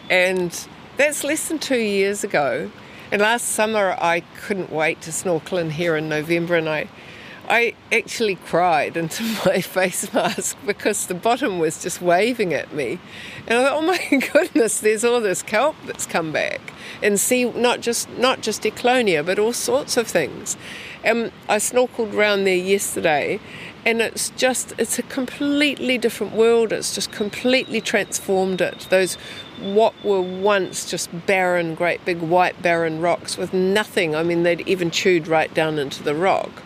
And 0.10 0.65
that's 0.95 1.25
less 1.25 1.50
than 1.50 1.60
two 1.60 1.75
years 1.75 2.24
ago. 2.24 2.72
And 3.13 3.22
last 3.22 3.50
summer 3.50 3.96
I 4.01 4.22
couldn't 4.41 4.72
wait 4.72 5.01
to 5.01 5.12
snorkel 5.12 5.60
in 5.60 5.70
here 5.70 5.96
in 5.96 6.10
November 6.10 6.55
and 6.55 6.67
I 6.67 6.88
I 7.50 7.74
actually 7.92 8.36
cried 8.36 8.96
into 8.96 9.24
my 9.46 9.62
face 9.62 10.12
mask 10.14 10.58
because 10.66 11.08
the 11.08 11.14
bottom 11.14 11.60
was 11.60 11.82
just 11.82 12.02
waving 12.02 12.54
at 12.54 12.74
me. 12.74 13.00
And 13.48 13.60
I 13.60 13.70
thought, 13.70 13.78
oh 13.78 13.82
my 13.82 14.20
goodness, 14.34 14.80
there's 14.80 15.04
all 15.04 15.22
this 15.22 15.44
kelp 15.44 15.76
that's 15.86 16.06
come 16.06 16.32
back. 16.32 16.62
And 17.02 17.20
see 17.20 17.46
not 17.46 17.82
just 17.82 18.10
not 18.18 18.42
just 18.42 18.64
Ecklonia, 18.64 19.26
but 19.26 19.40
all 19.40 19.54
sorts 19.54 19.98
of 19.98 20.08
things. 20.08 20.58
And 21.04 21.32
I 21.50 21.58
snorkeled 21.58 22.14
around 22.14 22.46
there 22.46 22.56
yesterday 22.56 23.40
and 23.86 24.02
it's 24.02 24.30
just 24.32 24.74
it's 24.78 24.98
a 24.98 25.04
completely 25.04 25.98
different 25.98 26.34
world 26.34 26.72
it's 26.72 26.96
just 26.96 27.12
completely 27.12 27.82
transformed 27.82 28.62
it 28.62 28.88
those 28.90 29.16
what 29.60 29.94
were 30.04 30.22
once 30.22 30.90
just 30.90 31.10
barren 31.26 31.76
great 31.76 32.04
big 32.06 32.20
white 32.20 32.62
barren 32.62 33.02
rocks 33.02 33.38
with 33.38 33.54
nothing 33.54 34.16
i 34.16 34.24
mean 34.24 34.44
they'd 34.44 34.66
even 34.68 34.90
chewed 34.90 35.28
right 35.28 35.54
down 35.54 35.78
into 35.78 36.02
the 36.04 36.16
rock 36.16 36.64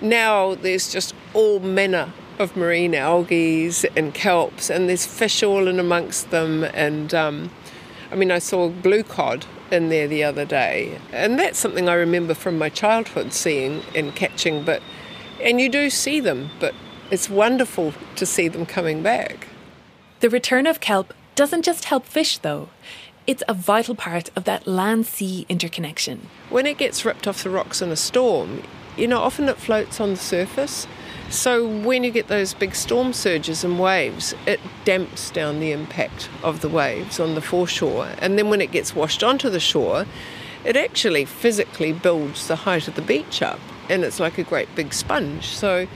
now 0.00 0.54
there's 0.54 0.92
just 0.92 1.14
all 1.34 1.60
manner 1.60 2.12
of 2.38 2.56
marine 2.56 2.94
algae 2.94 3.66
and 3.96 4.14
kelps 4.14 4.68
and 4.68 4.88
there's 4.88 5.06
fish 5.06 5.42
all 5.42 5.68
in 5.68 5.80
amongst 5.80 6.30
them 6.30 6.64
and 6.64 7.14
um, 7.14 7.50
i 8.12 8.14
mean 8.14 8.30
i 8.30 8.38
saw 8.38 8.68
blue 8.68 9.02
cod 9.02 9.46
in 9.70 9.88
there 9.88 10.08
the 10.08 10.24
other 10.24 10.44
day. 10.44 10.98
And 11.12 11.38
that's 11.38 11.58
something 11.58 11.88
I 11.88 11.94
remember 11.94 12.34
from 12.34 12.58
my 12.58 12.68
childhood 12.68 13.32
seeing 13.32 13.82
and 13.94 14.14
catching, 14.14 14.64
but 14.64 14.82
and 15.42 15.60
you 15.60 15.68
do 15.68 15.90
see 15.90 16.20
them, 16.20 16.50
but 16.60 16.74
it's 17.10 17.28
wonderful 17.28 17.92
to 18.16 18.26
see 18.26 18.48
them 18.48 18.66
coming 18.66 19.02
back. 19.02 19.48
The 20.20 20.30
return 20.30 20.66
of 20.66 20.80
kelp 20.80 21.12
doesn't 21.34 21.62
just 21.62 21.86
help 21.86 22.06
fish 22.06 22.38
though. 22.38 22.68
It's 23.26 23.42
a 23.48 23.54
vital 23.54 23.94
part 23.94 24.30
of 24.36 24.44
that 24.44 24.66
land 24.66 25.06
sea 25.06 25.46
interconnection. 25.48 26.28
When 26.48 26.64
it 26.64 26.78
gets 26.78 27.04
ripped 27.04 27.26
off 27.26 27.42
the 27.42 27.50
rocks 27.50 27.82
in 27.82 27.90
a 27.90 27.96
storm, 27.96 28.62
you 28.96 29.06
know, 29.06 29.20
often 29.20 29.48
it 29.48 29.56
floats 29.56 30.00
on 30.00 30.10
the 30.10 30.16
surface. 30.16 30.86
So 31.28 31.66
when 31.66 32.04
you 32.04 32.10
get 32.10 32.28
those 32.28 32.54
big 32.54 32.74
storm 32.74 33.12
surges 33.12 33.64
and 33.64 33.80
waves, 33.80 34.34
it 34.46 34.60
damps 34.84 35.30
down 35.30 35.60
the 35.60 35.72
impact 35.72 36.30
of 36.42 36.60
the 36.60 36.68
waves 36.68 37.18
on 37.18 37.34
the 37.34 37.40
foreshore. 37.40 38.08
And 38.18 38.38
then 38.38 38.48
when 38.48 38.60
it 38.60 38.70
gets 38.70 38.94
washed 38.94 39.24
onto 39.24 39.50
the 39.50 39.60
shore, 39.60 40.06
it 40.64 40.76
actually 40.76 41.24
physically 41.24 41.92
builds 41.92 42.46
the 42.46 42.56
height 42.56 42.88
of 42.88 42.94
the 42.94 43.02
beach 43.02 43.42
up. 43.42 43.60
And 43.88 44.04
it's 44.04 44.20
like 44.20 44.38
a 44.38 44.44
great 44.44 44.72
big 44.74 44.94
sponge. 44.94 45.48
So 45.48 45.88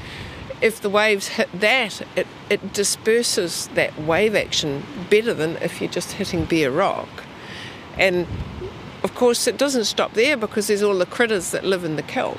if 0.61 0.81
the 0.81 0.91
waves 0.91 1.29
hit 1.29 1.49
that, 1.61 2.03
it, 2.17 2.27
it 2.51 2.73
disperses 2.73 3.69
that 3.75 3.99
wave 4.03 4.35
action 4.35 4.85
better 5.09 5.33
than 5.33 5.57
if 5.57 5.81
you're 5.81 5.91
just 5.91 6.13
hitting 6.13 6.45
bare 6.45 6.71
rock. 6.71 7.09
And 7.97 8.27
of 9.03 9.15
course, 9.15 9.47
it 9.47 9.57
doesn't 9.57 9.85
stop 9.85 10.13
there 10.15 10.37
because 10.37 10.67
there's 10.67 10.83
all 10.83 10.99
the 10.99 11.07
critters 11.07 11.53
that 11.53 11.65
live 11.65 11.85
in 11.85 11.97
the 11.97 12.03
kelp 12.03 12.39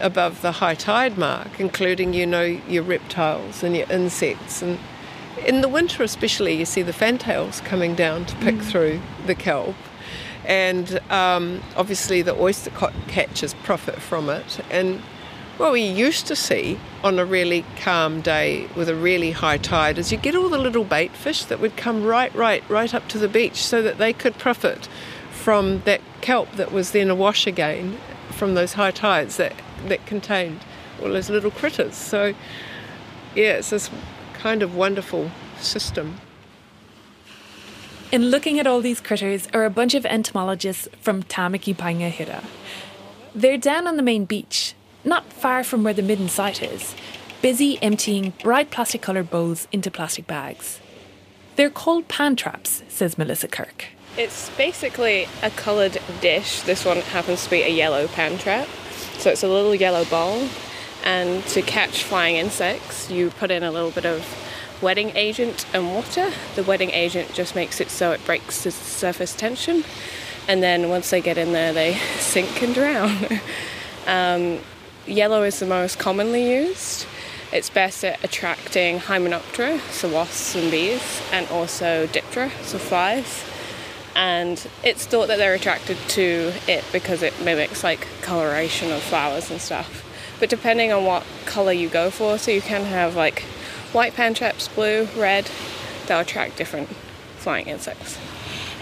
above 0.00 0.42
the 0.42 0.52
high 0.52 0.74
tide 0.74 1.16
mark, 1.18 1.58
including, 1.58 2.14
you 2.14 2.26
know, 2.26 2.42
your 2.42 2.82
reptiles 2.82 3.62
and 3.62 3.76
your 3.76 3.90
insects. 3.90 4.62
And 4.62 4.78
in 5.46 5.60
the 5.60 5.68
winter, 5.68 6.02
especially, 6.02 6.54
you 6.54 6.64
see 6.64 6.82
the 6.82 6.92
fantails 6.92 7.60
coming 7.60 7.94
down 7.94 8.24
to 8.26 8.36
pick 8.36 8.56
mm. 8.56 8.62
through 8.62 9.00
the 9.26 9.34
kelp. 9.34 9.76
And 10.44 11.00
um, 11.10 11.62
obviously, 11.76 12.22
the 12.22 12.34
oyster 12.34 12.70
catchers 13.08 13.54
profit 13.54 14.00
from 14.00 14.28
it. 14.28 14.60
And 14.70 15.00
what 15.56 15.72
we 15.72 15.82
used 15.82 16.26
to 16.26 16.36
see 16.36 16.78
on 17.02 17.18
a 17.18 17.24
really 17.24 17.64
calm 17.80 18.20
day 18.20 18.66
with 18.74 18.88
a 18.88 18.94
really 18.94 19.30
high 19.30 19.56
tide 19.56 19.98
is 19.98 20.10
you 20.10 20.18
get 20.18 20.34
all 20.34 20.48
the 20.48 20.58
little 20.58 20.84
bait 20.84 21.12
fish 21.12 21.44
that 21.44 21.60
would 21.60 21.76
come 21.76 22.04
right, 22.04 22.34
right, 22.34 22.68
right 22.68 22.92
up 22.92 23.08
to 23.08 23.18
the 23.18 23.28
beach 23.28 23.64
so 23.64 23.80
that 23.80 23.98
they 23.98 24.12
could 24.12 24.36
profit 24.36 24.88
from 25.30 25.80
that 25.82 26.00
kelp 26.20 26.50
that 26.52 26.72
was 26.72 26.90
then 26.90 27.08
awash 27.08 27.46
again 27.46 27.98
from 28.30 28.54
those 28.54 28.72
high 28.72 28.90
tides 28.90 29.36
that 29.36 29.54
that 29.88 30.04
contained 30.06 30.60
all 31.02 31.08
those 31.08 31.30
little 31.30 31.50
critters. 31.50 31.94
So, 31.94 32.34
yeah, 33.34 33.54
it's 33.54 33.70
this 33.70 33.90
kind 34.34 34.62
of 34.62 34.74
wonderful 34.74 35.30
system. 35.58 36.18
In 38.12 38.26
looking 38.26 38.60
at 38.60 38.66
all 38.66 38.80
these 38.80 39.00
critters 39.00 39.48
are 39.52 39.64
a 39.64 39.70
bunch 39.70 39.94
of 39.94 40.06
entomologists 40.06 40.88
from 41.00 41.22
Tamaki 41.24 41.74
Paenga 41.74 42.10
Hira. 42.10 42.44
They're 43.34 43.58
down 43.58 43.88
on 43.88 43.96
the 43.96 44.02
main 44.02 44.24
beach, 44.24 44.74
not 45.04 45.32
far 45.32 45.64
from 45.64 45.82
where 45.82 45.94
the 45.94 46.02
midden 46.02 46.28
site 46.28 46.62
is, 46.62 46.94
busy 47.42 47.82
emptying 47.82 48.32
bright 48.42 48.70
plastic 48.70 49.02
coloured 49.02 49.30
bowls 49.30 49.66
into 49.72 49.90
plastic 49.90 50.26
bags. 50.26 50.78
They're 51.56 51.70
called 51.70 52.06
pan 52.06 52.36
traps, 52.36 52.82
says 52.88 53.18
Melissa 53.18 53.48
Kirk. 53.48 53.86
It's 54.16 54.48
basically 54.50 55.26
a 55.42 55.50
coloured 55.50 55.98
dish. 56.20 56.60
This 56.60 56.84
one 56.84 56.98
happens 56.98 57.44
to 57.44 57.50
be 57.50 57.62
a 57.62 57.68
yellow 57.68 58.06
pan 58.06 58.38
trap. 58.38 58.68
So 59.18 59.30
it's 59.30 59.42
a 59.42 59.48
little 59.48 59.74
yellow 59.74 60.04
bowl, 60.04 60.48
and 61.04 61.44
to 61.46 61.62
catch 61.62 62.04
flying 62.04 62.36
insects, 62.36 63.10
you 63.10 63.30
put 63.30 63.50
in 63.50 63.62
a 63.62 63.70
little 63.70 63.90
bit 63.90 64.04
of 64.04 64.26
wetting 64.82 65.10
agent 65.16 65.64
and 65.72 65.92
water. 65.94 66.30
The 66.56 66.62
wetting 66.62 66.90
agent 66.90 67.32
just 67.32 67.54
makes 67.54 67.80
it 67.80 67.90
so 67.90 68.12
it 68.12 68.24
breaks 68.26 68.64
the 68.64 68.70
surface 68.70 69.34
tension, 69.34 69.84
and 70.48 70.62
then 70.62 70.88
once 70.88 71.10
they 71.10 71.20
get 71.20 71.38
in 71.38 71.52
there, 71.52 71.72
they 71.72 71.94
sink 72.18 72.62
and 72.62 72.74
drown. 72.74 73.26
um, 74.06 74.60
yellow 75.06 75.42
is 75.42 75.58
the 75.58 75.66
most 75.66 75.98
commonly 75.98 76.50
used. 76.56 77.06
It's 77.52 77.70
best 77.70 78.04
at 78.04 78.22
attracting 78.24 78.98
Hymenoptera, 78.98 79.80
so 79.90 80.08
wasps 80.12 80.56
and 80.56 80.70
bees, 80.70 81.22
and 81.32 81.48
also 81.48 82.06
Diptera, 82.08 82.50
so 82.62 82.78
flies 82.78 83.44
and 84.16 84.66
it's 84.82 85.06
thought 85.06 85.28
that 85.28 85.38
they're 85.38 85.54
attracted 85.54 85.96
to 86.08 86.52
it 86.68 86.84
because 86.92 87.22
it 87.22 87.34
mimics 87.42 87.82
like 87.82 88.06
coloration 88.22 88.90
of 88.92 89.02
flowers 89.02 89.50
and 89.50 89.60
stuff. 89.60 90.04
But 90.40 90.50
depending 90.50 90.92
on 90.92 91.04
what 91.04 91.24
color 91.46 91.72
you 91.72 91.88
go 91.88 92.10
for, 92.10 92.38
so 92.38 92.50
you 92.50 92.60
can 92.60 92.84
have 92.84 93.16
like 93.16 93.42
white 93.92 94.14
pan 94.14 94.34
traps, 94.34 94.68
blue, 94.68 95.08
red, 95.16 95.50
they'll 96.06 96.20
attract 96.20 96.56
different 96.56 96.88
flying 97.36 97.66
insects. 97.66 98.18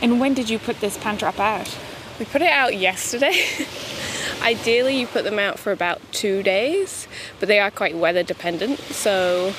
And 0.00 0.18
when 0.18 0.34
did 0.34 0.50
you 0.50 0.58
put 0.58 0.80
this 0.80 0.96
pan 0.98 1.18
trap 1.18 1.38
out? 1.38 1.78
We 2.18 2.24
put 2.24 2.42
it 2.42 2.50
out 2.50 2.76
yesterday. 2.76 3.44
Ideally, 4.42 4.98
you 4.98 5.06
put 5.06 5.24
them 5.24 5.38
out 5.38 5.58
for 5.58 5.72
about 5.72 6.00
two 6.12 6.42
days, 6.42 7.06
but 7.38 7.48
they 7.48 7.60
are 7.60 7.70
quite 7.70 7.96
weather 7.96 8.22
dependent. 8.22 8.78
So 8.80 9.54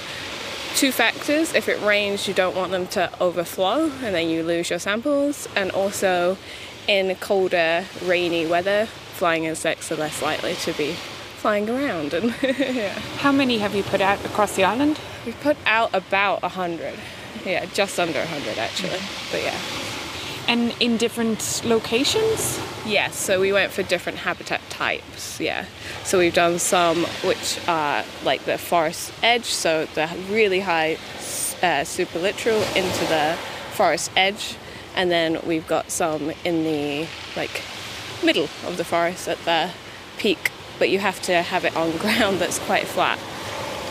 two 0.75 0.91
factors. 0.91 1.53
If 1.53 1.69
it 1.69 1.81
rains, 1.81 2.27
you 2.27 2.33
don't 2.33 2.55
want 2.55 2.71
them 2.71 2.87
to 2.87 3.11
overflow 3.19 3.91
and 4.03 4.15
then 4.15 4.29
you 4.29 4.43
lose 4.43 4.69
your 4.69 4.79
samples. 4.79 5.47
And 5.55 5.71
also, 5.71 6.37
in 6.87 7.15
colder, 7.15 7.85
rainy 8.03 8.45
weather, 8.45 8.85
flying 8.85 9.45
insects 9.45 9.91
are 9.91 9.95
less 9.95 10.21
likely 10.21 10.55
to 10.55 10.73
be 10.73 10.93
flying 11.37 11.69
around. 11.69 12.13
And 12.13 12.35
yeah. 12.43 12.97
How 13.17 13.31
many 13.31 13.59
have 13.59 13.75
you 13.75 13.83
put 13.83 14.01
out 14.01 14.23
across 14.25 14.55
the 14.55 14.63
island? 14.63 14.99
We've 15.25 15.39
put 15.41 15.57
out 15.65 15.93
about 15.93 16.39
a 16.43 16.49
hundred. 16.49 16.95
Yeah, 17.45 17.65
just 17.65 17.99
under 17.99 18.19
a 18.19 18.25
hundred 18.25 18.57
actually. 18.57 18.99
But 19.31 19.43
yeah. 19.43 19.59
And 20.47 20.75
in 20.79 20.97
different 20.97 21.61
locations? 21.63 22.59
Yes, 22.85 23.15
so 23.15 23.39
we 23.39 23.53
went 23.53 23.71
for 23.71 23.81
different 23.81 24.19
habitat 24.19 24.61
types, 24.69 25.39
yeah. 25.39 25.65
So 26.03 26.19
we've 26.19 26.33
done 26.33 26.59
some 26.59 27.05
which 27.23 27.59
are 27.67 28.03
like 28.23 28.43
the 28.43 28.57
forest 28.57 29.13
edge, 29.23 29.45
so 29.45 29.85
the 29.95 30.09
really 30.29 30.59
high 30.59 30.95
uh, 31.63 31.85
supralittoral 31.85 32.61
into 32.75 33.05
the 33.05 33.37
forest 33.71 34.11
edge, 34.17 34.57
and 34.95 35.09
then 35.09 35.39
we've 35.45 35.67
got 35.67 35.91
some 35.91 36.33
in 36.43 36.63
the 36.63 37.07
like 37.37 37.61
middle 38.23 38.49
of 38.65 38.77
the 38.77 38.83
forest 38.83 39.27
at 39.27 39.37
the 39.45 39.71
peak, 40.17 40.51
but 40.77 40.89
you 40.89 40.99
have 40.99 41.21
to 41.21 41.41
have 41.41 41.63
it 41.63 41.75
on 41.75 41.97
ground 41.97 42.39
that's 42.39 42.59
quite 42.59 42.85
flat. 42.85 43.19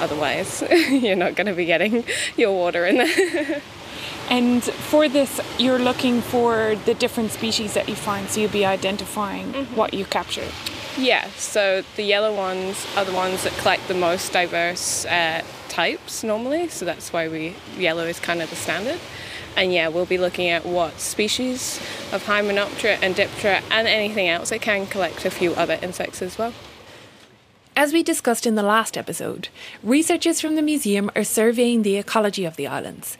Otherwise, 0.00 0.62
you're 0.90 1.16
not 1.16 1.34
going 1.34 1.46
to 1.46 1.54
be 1.54 1.64
getting 1.64 2.04
your 2.36 2.52
water 2.52 2.84
in 2.86 2.96
there. 2.96 3.62
And 4.32 4.64
for 4.64 5.10
this, 5.10 5.42
you're 5.58 5.78
looking 5.78 6.22
for 6.22 6.74
the 6.86 6.94
different 6.94 7.32
species 7.32 7.74
that 7.74 7.86
you 7.86 7.94
find, 7.94 8.30
so 8.30 8.40
you'll 8.40 8.50
be 8.50 8.64
identifying 8.64 9.52
mm-hmm. 9.52 9.76
what 9.76 9.92
you 9.92 10.06
capture. 10.06 10.48
Yeah, 10.96 11.28
so 11.36 11.82
the 11.96 12.02
yellow 12.02 12.34
ones 12.34 12.86
are 12.96 13.04
the 13.04 13.12
ones 13.12 13.44
that 13.44 13.52
collect 13.58 13.88
the 13.88 13.94
most 13.94 14.32
diverse 14.32 15.04
uh, 15.04 15.42
types 15.68 16.24
normally, 16.24 16.68
so 16.68 16.86
that's 16.86 17.12
why 17.12 17.28
we 17.28 17.56
yellow 17.76 18.04
is 18.04 18.18
kind 18.20 18.40
of 18.40 18.48
the 18.48 18.56
standard. 18.56 19.00
And 19.54 19.70
yeah, 19.70 19.88
we'll 19.88 20.06
be 20.06 20.16
looking 20.16 20.48
at 20.48 20.64
what 20.64 20.98
species 20.98 21.76
of 22.10 22.24
Hymenoptera 22.24 23.00
and 23.02 23.14
Diptera 23.14 23.62
and 23.70 23.86
anything 23.86 24.30
else 24.30 24.50
It 24.50 24.62
can 24.62 24.86
collect 24.86 25.26
a 25.26 25.30
few 25.30 25.52
other 25.56 25.78
insects 25.82 26.22
as 26.22 26.38
well. 26.38 26.54
As 27.76 27.92
we 27.92 28.02
discussed 28.02 28.46
in 28.46 28.54
the 28.54 28.62
last 28.62 28.96
episode, 28.96 29.48
researchers 29.82 30.40
from 30.40 30.56
the 30.56 30.62
museum 30.62 31.10
are 31.14 31.24
surveying 31.24 31.82
the 31.82 31.96
ecology 31.96 32.46
of 32.46 32.56
the 32.56 32.66
islands 32.66 33.18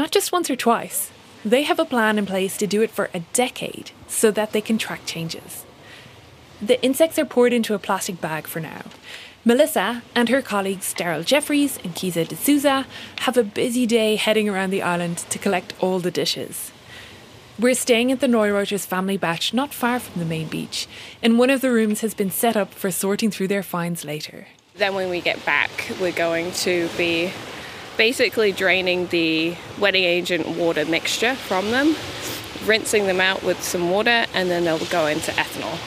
not 0.00 0.10
just 0.10 0.32
once 0.32 0.48
or 0.48 0.56
twice. 0.56 1.12
They 1.44 1.64
have 1.64 1.78
a 1.78 1.84
plan 1.84 2.16
in 2.16 2.24
place 2.24 2.56
to 2.56 2.66
do 2.66 2.80
it 2.80 2.90
for 2.90 3.10
a 3.12 3.20
decade 3.34 3.90
so 4.08 4.30
that 4.30 4.52
they 4.52 4.62
can 4.62 4.78
track 4.78 5.02
changes. 5.04 5.66
The 6.62 6.82
insects 6.82 7.18
are 7.18 7.26
poured 7.26 7.52
into 7.52 7.74
a 7.74 7.78
plastic 7.78 8.18
bag 8.18 8.46
for 8.46 8.60
now. 8.60 8.80
Melissa 9.44 10.02
and 10.14 10.30
her 10.30 10.40
colleagues 10.40 10.94
Daryl 10.94 11.22
Jeffries 11.22 11.76
and 11.84 11.94
Kiza 11.94 12.26
D'Souza 12.26 12.86
have 13.24 13.36
a 13.36 13.44
busy 13.44 13.84
day 13.84 14.16
heading 14.16 14.48
around 14.48 14.70
the 14.70 14.80
island 14.80 15.18
to 15.28 15.38
collect 15.38 15.74
all 15.80 15.98
the 15.98 16.10
dishes. 16.10 16.72
We're 17.58 17.74
staying 17.74 18.10
at 18.10 18.20
the 18.20 18.26
Neureuthers 18.26 18.86
family 18.86 19.18
bach 19.18 19.52
not 19.52 19.74
far 19.74 20.00
from 20.00 20.18
the 20.18 20.26
main 20.26 20.48
beach, 20.48 20.88
and 21.22 21.38
one 21.38 21.50
of 21.50 21.60
the 21.60 21.70
rooms 21.70 22.00
has 22.00 22.14
been 22.14 22.30
set 22.30 22.56
up 22.56 22.72
for 22.72 22.90
sorting 22.90 23.30
through 23.30 23.48
their 23.48 23.62
finds 23.62 24.02
later. 24.02 24.46
Then, 24.76 24.94
when 24.94 25.10
we 25.10 25.20
get 25.20 25.44
back, 25.44 25.70
we're 26.00 26.10
going 26.26 26.52
to 26.52 26.88
be 26.96 27.30
basically 28.00 28.50
draining 28.50 29.06
the 29.08 29.54
wetting 29.78 30.04
agent 30.04 30.48
water 30.56 30.86
mixture 30.86 31.34
from 31.34 31.70
them, 31.70 31.94
rinsing 32.64 33.06
them 33.06 33.20
out 33.20 33.42
with 33.42 33.62
some 33.62 33.90
water, 33.90 34.24
and 34.32 34.50
then 34.50 34.64
they'll 34.64 34.78
go 34.86 35.04
into 35.04 35.30
ethanol. 35.32 35.78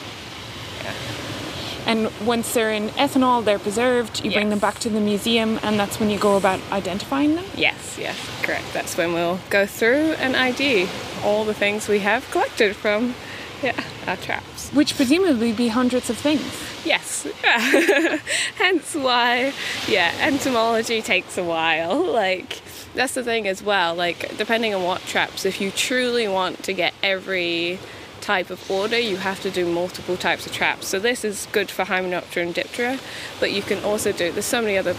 And 1.88 2.12
once 2.24 2.54
they're 2.54 2.70
in 2.70 2.90
ethanol, 2.90 3.44
they're 3.44 3.58
preserved. 3.58 4.24
You 4.24 4.30
yes. 4.30 4.38
bring 4.38 4.50
them 4.50 4.60
back 4.60 4.78
to 4.78 4.88
the 4.88 5.00
museum, 5.00 5.58
and 5.64 5.76
that's 5.76 5.98
when 5.98 6.08
you 6.08 6.16
go 6.20 6.36
about 6.36 6.60
identifying 6.70 7.34
them? 7.34 7.46
Yes, 7.56 7.98
yes, 7.98 8.16
correct. 8.44 8.72
That's 8.72 8.96
when 8.96 9.12
we'll 9.12 9.40
go 9.50 9.66
through 9.66 10.12
and 10.20 10.36
ID 10.36 10.86
all 11.24 11.44
the 11.44 11.52
things 11.52 11.88
we 11.88 11.98
have 11.98 12.30
collected 12.30 12.76
from 12.76 13.16
yeah, 13.60 13.82
our 14.06 14.16
traps. 14.18 14.70
Which 14.70 14.94
presumably 14.94 15.52
be 15.52 15.66
hundreds 15.66 16.08
of 16.08 16.16
things. 16.16 16.73
Yes. 16.84 17.26
Hence 18.56 18.94
why, 18.94 19.52
yeah, 19.88 20.12
entomology 20.20 21.00
takes 21.02 21.38
a 21.38 21.44
while. 21.44 22.04
Like, 22.14 22.62
that's 22.94 23.14
the 23.14 23.24
thing 23.24 23.48
as 23.48 23.62
well. 23.62 23.94
Like, 23.94 24.36
depending 24.36 24.72
on 24.72 24.82
what 24.84 25.00
traps, 25.02 25.44
if 25.44 25.60
you 25.60 25.70
truly 25.70 26.28
want 26.28 26.62
to 26.62 26.72
get 26.72 26.94
every 27.02 27.78
type 28.20 28.50
of 28.50 28.70
order, 28.70 28.98
you 28.98 29.16
have 29.16 29.40
to 29.42 29.50
do 29.50 29.66
multiple 29.66 30.16
types 30.16 30.46
of 30.46 30.52
traps. 30.52 30.88
So 30.88 30.98
this 30.98 31.24
is 31.24 31.46
good 31.52 31.70
for 31.70 31.84
Hymenoptera 31.84 32.42
and 32.42 32.54
Diptera, 32.54 33.00
but 33.40 33.52
you 33.52 33.62
can 33.62 33.82
also 33.84 34.12
do, 34.12 34.30
there's 34.32 34.44
so 34.46 34.62
many 34.62 34.78
other 34.78 34.94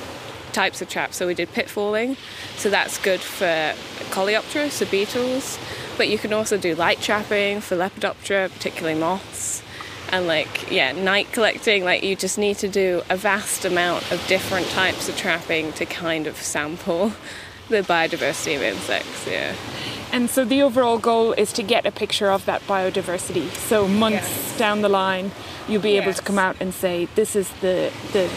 types 0.52 0.82
of 0.82 0.90
traps. 0.90 1.18
So 1.18 1.26
we 1.26 1.34
did 1.34 1.50
pitfalling, 1.54 2.18
so 2.58 2.70
that's 2.70 2.98
good 2.98 3.22
for 3.22 3.74
Coleoptera, 4.12 4.70
so 4.70 4.86
beetles, 4.86 5.58
but 5.98 6.10
you 6.10 6.18
can 6.18 6.34
also 6.34 6.58
do 6.58 6.76
light 6.76 7.02
trapping 7.02 7.62
for 7.62 7.76
Lepidoptera, 7.76 8.52
particularly 8.52 9.00
moths. 9.00 9.64
And 10.12 10.28
like, 10.28 10.72
yeah, 10.72 10.92
night 10.92 11.32
collecting, 11.32 11.84
like 11.84 12.04
you 12.04 12.16
just 12.16 12.38
need 12.38 12.58
to 12.60 12.68
do 12.68 13.02
a 13.10 13.18
vast 13.18 13.66
amount 13.66 14.12
of 14.12 14.26
different 14.28 14.68
types 14.70 15.10
of 15.10 15.18
trapping 15.18 15.74
to 15.74 15.86
kind 15.86 16.28
of 16.28 16.38
sample 16.38 17.12
the 17.70 17.82
biodiversity 17.82 18.56
of 18.56 18.62
insects, 18.62 19.28
yeah. 19.28 19.56
And 20.14 20.30
so 20.30 20.46
the 20.46 20.62
overall 20.62 21.00
goal 21.00 21.34
is 21.34 21.52
to 21.54 21.64
get 21.64 21.86
a 21.86 21.92
picture 21.92 22.30
of 22.32 22.46
that 22.46 22.62
biodiversity. 22.68 23.50
So 23.50 23.88
months 23.88 24.30
Yes. 24.30 24.58
down 24.58 24.82
the 24.82 24.90
line, 24.90 25.32
you'll 25.68 25.82
be 25.82 25.98
able 25.98 26.14
to 26.14 26.22
come 26.22 26.38
out 26.40 26.56
and 26.60 26.74
say 26.74 27.06
this 27.16 27.36
is 27.36 27.50
the 27.62 27.92
the 28.14 28.30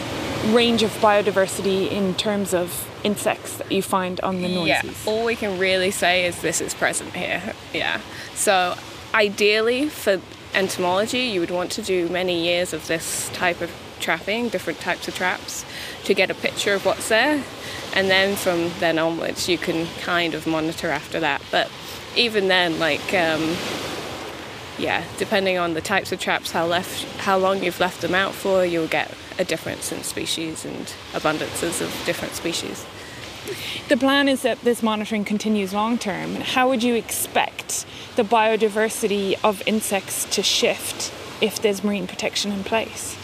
range 0.51 0.83
of 0.83 0.91
biodiversity 1.01 1.89
in 1.91 2.15
terms 2.15 2.53
of 2.53 2.87
insects 3.03 3.57
that 3.57 3.71
you 3.71 3.81
find 3.81 4.19
on 4.21 4.41
the 4.41 4.47
noises 4.47 4.67
Yeah, 4.67 4.81
noises. 4.83 5.07
all 5.07 5.23
we 5.25 5.35
can 5.35 5.59
really 5.59 5.91
say 5.91 6.25
is 6.25 6.41
this 6.41 6.59
is 6.59 6.73
present 6.73 7.13
here. 7.15 7.53
Yeah. 7.73 8.01
So 8.35 8.75
ideally 9.13 9.89
for 9.89 10.19
entomology, 10.53 11.21
you 11.21 11.39
would 11.39 11.51
want 11.51 11.71
to 11.73 11.81
do 11.81 12.09
many 12.09 12.43
years 12.43 12.73
of 12.73 12.87
this 12.87 13.29
type 13.29 13.61
of 13.61 13.71
trapping, 13.99 14.49
different 14.49 14.79
types 14.79 15.07
of 15.07 15.15
traps, 15.15 15.65
to 16.05 16.13
get 16.13 16.29
a 16.29 16.33
picture 16.33 16.73
of 16.73 16.85
what's 16.85 17.09
there. 17.09 17.43
And 17.93 18.09
then 18.09 18.35
from 18.35 18.71
then 18.79 18.97
onwards, 18.99 19.49
you 19.49 19.57
can 19.57 19.87
kind 20.01 20.33
of 20.33 20.47
monitor 20.47 20.89
after 20.89 21.19
that. 21.19 21.41
But 21.51 21.69
even 22.15 22.47
then, 22.47 22.79
like, 22.79 23.13
um, 23.13 23.55
yeah, 24.77 25.03
depending 25.17 25.57
on 25.57 25.73
the 25.73 25.81
types 25.81 26.11
of 26.11 26.19
traps, 26.19 26.51
how 26.51 26.65
left, 26.65 27.05
how 27.19 27.37
long 27.37 27.63
you've 27.63 27.79
left 27.79 28.01
them 28.01 28.15
out 28.15 28.33
for, 28.33 28.65
you'll 28.65 28.87
get 28.87 29.13
a 29.37 29.43
difference 29.43 29.91
in 29.91 30.03
species 30.03 30.65
and 30.65 30.93
abundances 31.13 31.81
of 31.81 32.05
different 32.05 32.33
species. 32.33 32.85
The 33.87 33.97
plan 33.97 34.27
is 34.27 34.41
that 34.43 34.61
this 34.61 34.83
monitoring 34.83 35.25
continues 35.25 35.73
long 35.73 35.97
term. 35.97 36.35
How 36.35 36.69
would 36.69 36.83
you 36.83 36.95
expect 36.95 37.85
the 38.15 38.23
biodiversity 38.23 39.35
of 39.43 39.63
insects 39.65 40.25
to 40.35 40.43
shift 40.43 41.11
if 41.41 41.61
there's 41.61 41.83
marine 41.83 42.07
protection 42.07 42.51
in 42.51 42.63
place? 42.63 43.17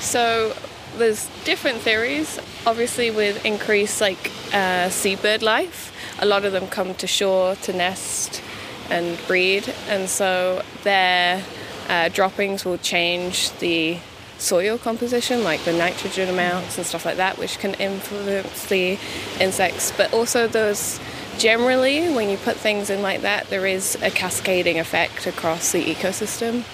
So 0.00 0.54
there's 0.96 1.28
different 1.44 1.78
theories. 1.78 2.38
Obviously, 2.66 3.10
with 3.10 3.44
increased 3.44 4.00
like 4.00 4.30
uh, 4.52 4.88
seabird 4.88 5.42
life, 5.42 5.92
a 6.18 6.26
lot 6.26 6.44
of 6.44 6.52
them 6.52 6.66
come 6.66 6.94
to 6.94 7.06
shore 7.06 7.54
to 7.56 7.72
nest 7.72 8.42
and 8.88 9.18
breed, 9.26 9.72
and 9.88 10.08
so 10.08 10.62
their 10.82 11.44
uh, 11.88 12.08
droppings 12.08 12.64
will 12.64 12.78
change 12.78 13.52
the 13.58 13.98
soil 14.40 14.78
composition, 14.78 15.44
like 15.44 15.62
the 15.64 15.72
nitrogen 15.72 16.28
amounts 16.28 16.78
and 16.78 16.86
stuff 16.86 17.04
like 17.04 17.16
that, 17.16 17.38
which 17.38 17.58
can 17.58 17.74
influence 17.74 18.66
the 18.66 18.98
insects. 19.38 19.92
But 19.96 20.12
also, 20.12 20.46
those 20.46 20.98
generally, 21.38 22.12
when 22.12 22.28
you 22.28 22.36
put 22.36 22.56
things 22.56 22.90
in 22.90 23.02
like 23.02 23.22
that, 23.22 23.48
there 23.48 23.66
is 23.66 23.96
a 24.02 24.10
cascading 24.10 24.78
effect 24.78 25.26
across 25.26 25.72
the 25.72 25.84
ecosystem. 25.84 26.64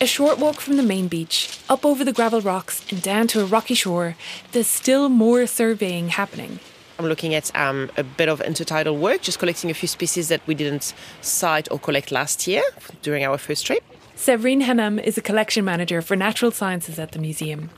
A 0.00 0.06
short 0.06 0.38
walk 0.38 0.60
from 0.60 0.76
the 0.76 0.82
main 0.82 1.08
beach, 1.08 1.58
up 1.68 1.84
over 1.84 2.04
the 2.04 2.12
gravel 2.12 2.40
rocks 2.40 2.84
and 2.90 3.02
down 3.02 3.26
to 3.28 3.40
a 3.40 3.44
rocky 3.44 3.74
shore, 3.74 4.16
there's 4.52 4.68
still 4.68 5.08
more 5.08 5.46
surveying 5.46 6.10
happening. 6.10 6.60
I'm 7.00 7.06
looking 7.06 7.34
at 7.34 7.54
um, 7.56 7.90
a 7.96 8.04
bit 8.04 8.28
of 8.28 8.40
intertidal 8.40 8.98
work, 8.98 9.22
just 9.22 9.38
collecting 9.38 9.70
a 9.70 9.74
few 9.74 9.88
species 9.88 10.28
that 10.28 10.40
we 10.46 10.54
didn't 10.54 10.94
sight 11.20 11.68
or 11.70 11.78
collect 11.78 12.12
last 12.12 12.46
year 12.46 12.62
during 13.02 13.24
our 13.24 13.38
first 13.38 13.66
trip. 13.66 13.82
Severine 14.18 14.62
Hannam 14.62 15.00
is 15.00 15.16
a 15.16 15.22
collection 15.22 15.64
manager 15.64 16.02
for 16.02 16.16
natural 16.16 16.50
sciences 16.50 16.98
at 16.98 17.12
the 17.12 17.20
museum. 17.20 17.70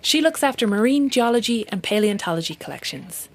She 0.00 0.20
looks 0.20 0.44
after 0.44 0.68
marine 0.68 1.10
geology 1.10 1.66
and 1.68 1.82
paleontology 1.82 2.54
collections. 2.54 3.28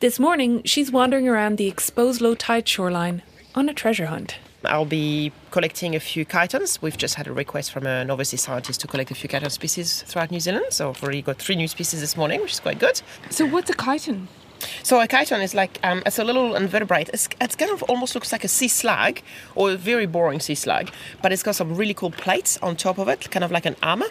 This 0.00 0.18
morning, 0.18 0.64
she's 0.64 0.90
wandering 0.90 1.28
around 1.28 1.56
the 1.56 1.68
exposed 1.68 2.20
low 2.20 2.34
tide 2.34 2.66
shoreline 2.66 3.22
on 3.54 3.68
a 3.68 3.72
treasure 3.72 4.06
hunt. 4.06 4.38
I'll 4.64 4.84
be 4.84 5.30
collecting 5.52 5.94
a 5.94 6.00
few 6.00 6.26
chitons. 6.26 6.82
We've 6.82 6.98
just 6.98 7.14
had 7.14 7.28
a 7.28 7.32
request 7.32 7.70
from 7.70 7.86
an 7.86 8.10
overseas 8.10 8.42
scientist 8.42 8.80
to 8.80 8.88
collect 8.88 9.12
a 9.12 9.14
few 9.14 9.28
chiton 9.28 9.50
species 9.50 10.02
throughout 10.02 10.32
New 10.32 10.40
Zealand. 10.40 10.66
So 10.70 10.90
I've 10.90 11.00
already 11.00 11.22
got 11.22 11.38
three 11.38 11.54
new 11.54 11.68
species 11.68 12.00
this 12.00 12.16
morning, 12.16 12.40
which 12.40 12.54
is 12.54 12.60
quite 12.60 12.80
good. 12.80 13.00
So, 13.30 13.46
what's 13.46 13.70
a 13.70 13.74
chiton? 13.74 14.26
So 14.82 15.00
a 15.00 15.06
chiton 15.06 15.42
is 15.42 15.54
like 15.54 15.78
um, 15.82 16.02
it's 16.06 16.18
a 16.18 16.24
little 16.24 16.54
invertebrate. 16.54 17.10
It's, 17.12 17.28
it's 17.40 17.56
kind 17.56 17.70
of 17.70 17.82
almost 17.84 18.14
looks 18.14 18.32
like 18.32 18.44
a 18.44 18.48
sea 18.48 18.68
slug 18.68 19.20
or 19.54 19.72
a 19.72 19.76
very 19.76 20.06
boring 20.06 20.40
sea 20.40 20.54
slug, 20.54 20.90
but 21.22 21.32
it's 21.32 21.42
got 21.42 21.54
some 21.54 21.74
really 21.74 21.94
cool 21.94 22.10
plates 22.10 22.58
on 22.62 22.76
top 22.76 22.98
of 22.98 23.08
it, 23.08 23.30
kind 23.30 23.44
of 23.44 23.50
like 23.50 23.66
an 23.66 23.76
armor. 23.82 24.08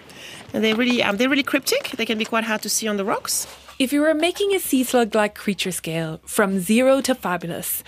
And 0.53 0.63
they're 0.63 0.75
really 0.75 1.03
um, 1.03 1.17
they're 1.17 1.29
really 1.29 1.43
cryptic. 1.43 1.91
They 1.97 2.05
can 2.05 2.17
be 2.17 2.25
quite 2.25 2.43
hard 2.43 2.61
to 2.61 2.69
see 2.69 2.87
on 2.87 2.97
the 2.97 3.05
rocks. 3.05 3.47
If 3.79 3.91
you 3.91 4.01
were 4.01 4.13
making 4.13 4.53
a 4.53 4.59
sea 4.59 4.83
slug 4.83 5.15
like 5.15 5.35
creature 5.35 5.71
scale 5.71 6.19
from 6.25 6.59
zero 6.59 7.01
to 7.01 7.15
fabulous, 7.15 7.83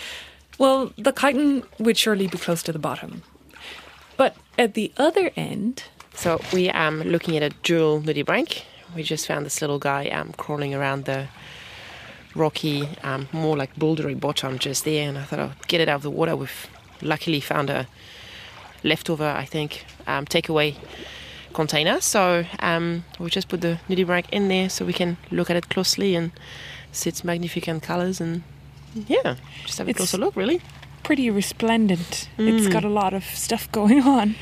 well, 0.58 0.92
the 0.98 1.12
chiton 1.12 1.64
would 1.80 1.98
surely 1.98 2.28
be 2.28 2.38
close 2.38 2.64
to 2.64 2.72
the 2.72 2.80
bottom. 2.80 3.22
But 4.18 4.36
at 4.58 4.74
the 4.74 4.92
other 4.98 5.32
end, 5.36 5.84
So 6.16 6.40
we 6.54 6.70
are 6.70 6.88
um, 6.88 7.02
looking 7.02 7.36
at 7.36 7.44
a 7.44 7.50
jewel 7.62 8.02
nudibranch. 8.02 8.64
We 8.96 9.04
just 9.04 9.28
found 9.28 9.46
this 9.46 9.60
little 9.62 9.80
guy 9.80 10.08
um, 10.08 10.32
crawling 10.38 10.74
around 10.74 11.06
the 11.06 11.28
rocky, 12.36 12.88
um, 13.04 13.28
more 13.32 13.56
like 13.58 13.76
bouldery 13.76 14.20
bottom 14.20 14.60
just 14.60 14.84
there, 14.86 15.08
and 15.10 15.18
I 15.18 15.24
thought 15.24 15.40
I'd 15.40 15.68
get 15.68 15.82
it 15.82 15.88
out 15.90 15.96
of 15.98 16.02
the 16.04 16.12
water. 16.12 16.36
We've 16.36 16.68
luckily 17.02 17.40
found 17.40 17.70
a 17.70 17.88
leftover, 18.84 19.26
I 19.28 19.46
think, 19.46 19.86
um, 20.08 20.26
takeaway 20.26 20.76
container. 21.54 22.02
So 22.02 22.46
um, 22.60 23.06
we 23.20 23.30
just 23.30 23.48
put 23.48 23.62
the 23.62 23.80
nudibranch 23.90 24.26
in 24.32 24.48
there 24.50 24.70
so 24.70 24.86
we 24.86 24.94
can 24.94 25.18
look 25.32 25.50
at 25.50 25.56
it 25.56 25.70
closely 25.70 26.16
and 26.16 26.32
see 26.92 27.10
its 27.10 27.24
magnificent 27.24 27.82
colors 27.84 28.20
and 28.22 28.44
yeah, 29.08 29.36
just 29.66 29.78
have 29.78 29.88
a 29.88 29.92
It's- 29.92 29.98
closer 29.98 30.18
look, 30.18 30.36
really. 30.36 30.62
pretty 31.04 31.30
resplendent. 31.30 32.30
It's 32.38 32.68
got 32.68 32.84
a 32.84 32.90
lot 32.90 33.14
of 33.14 33.24
stuff 33.24 33.72
going 33.80 34.02
on. 34.02 34.36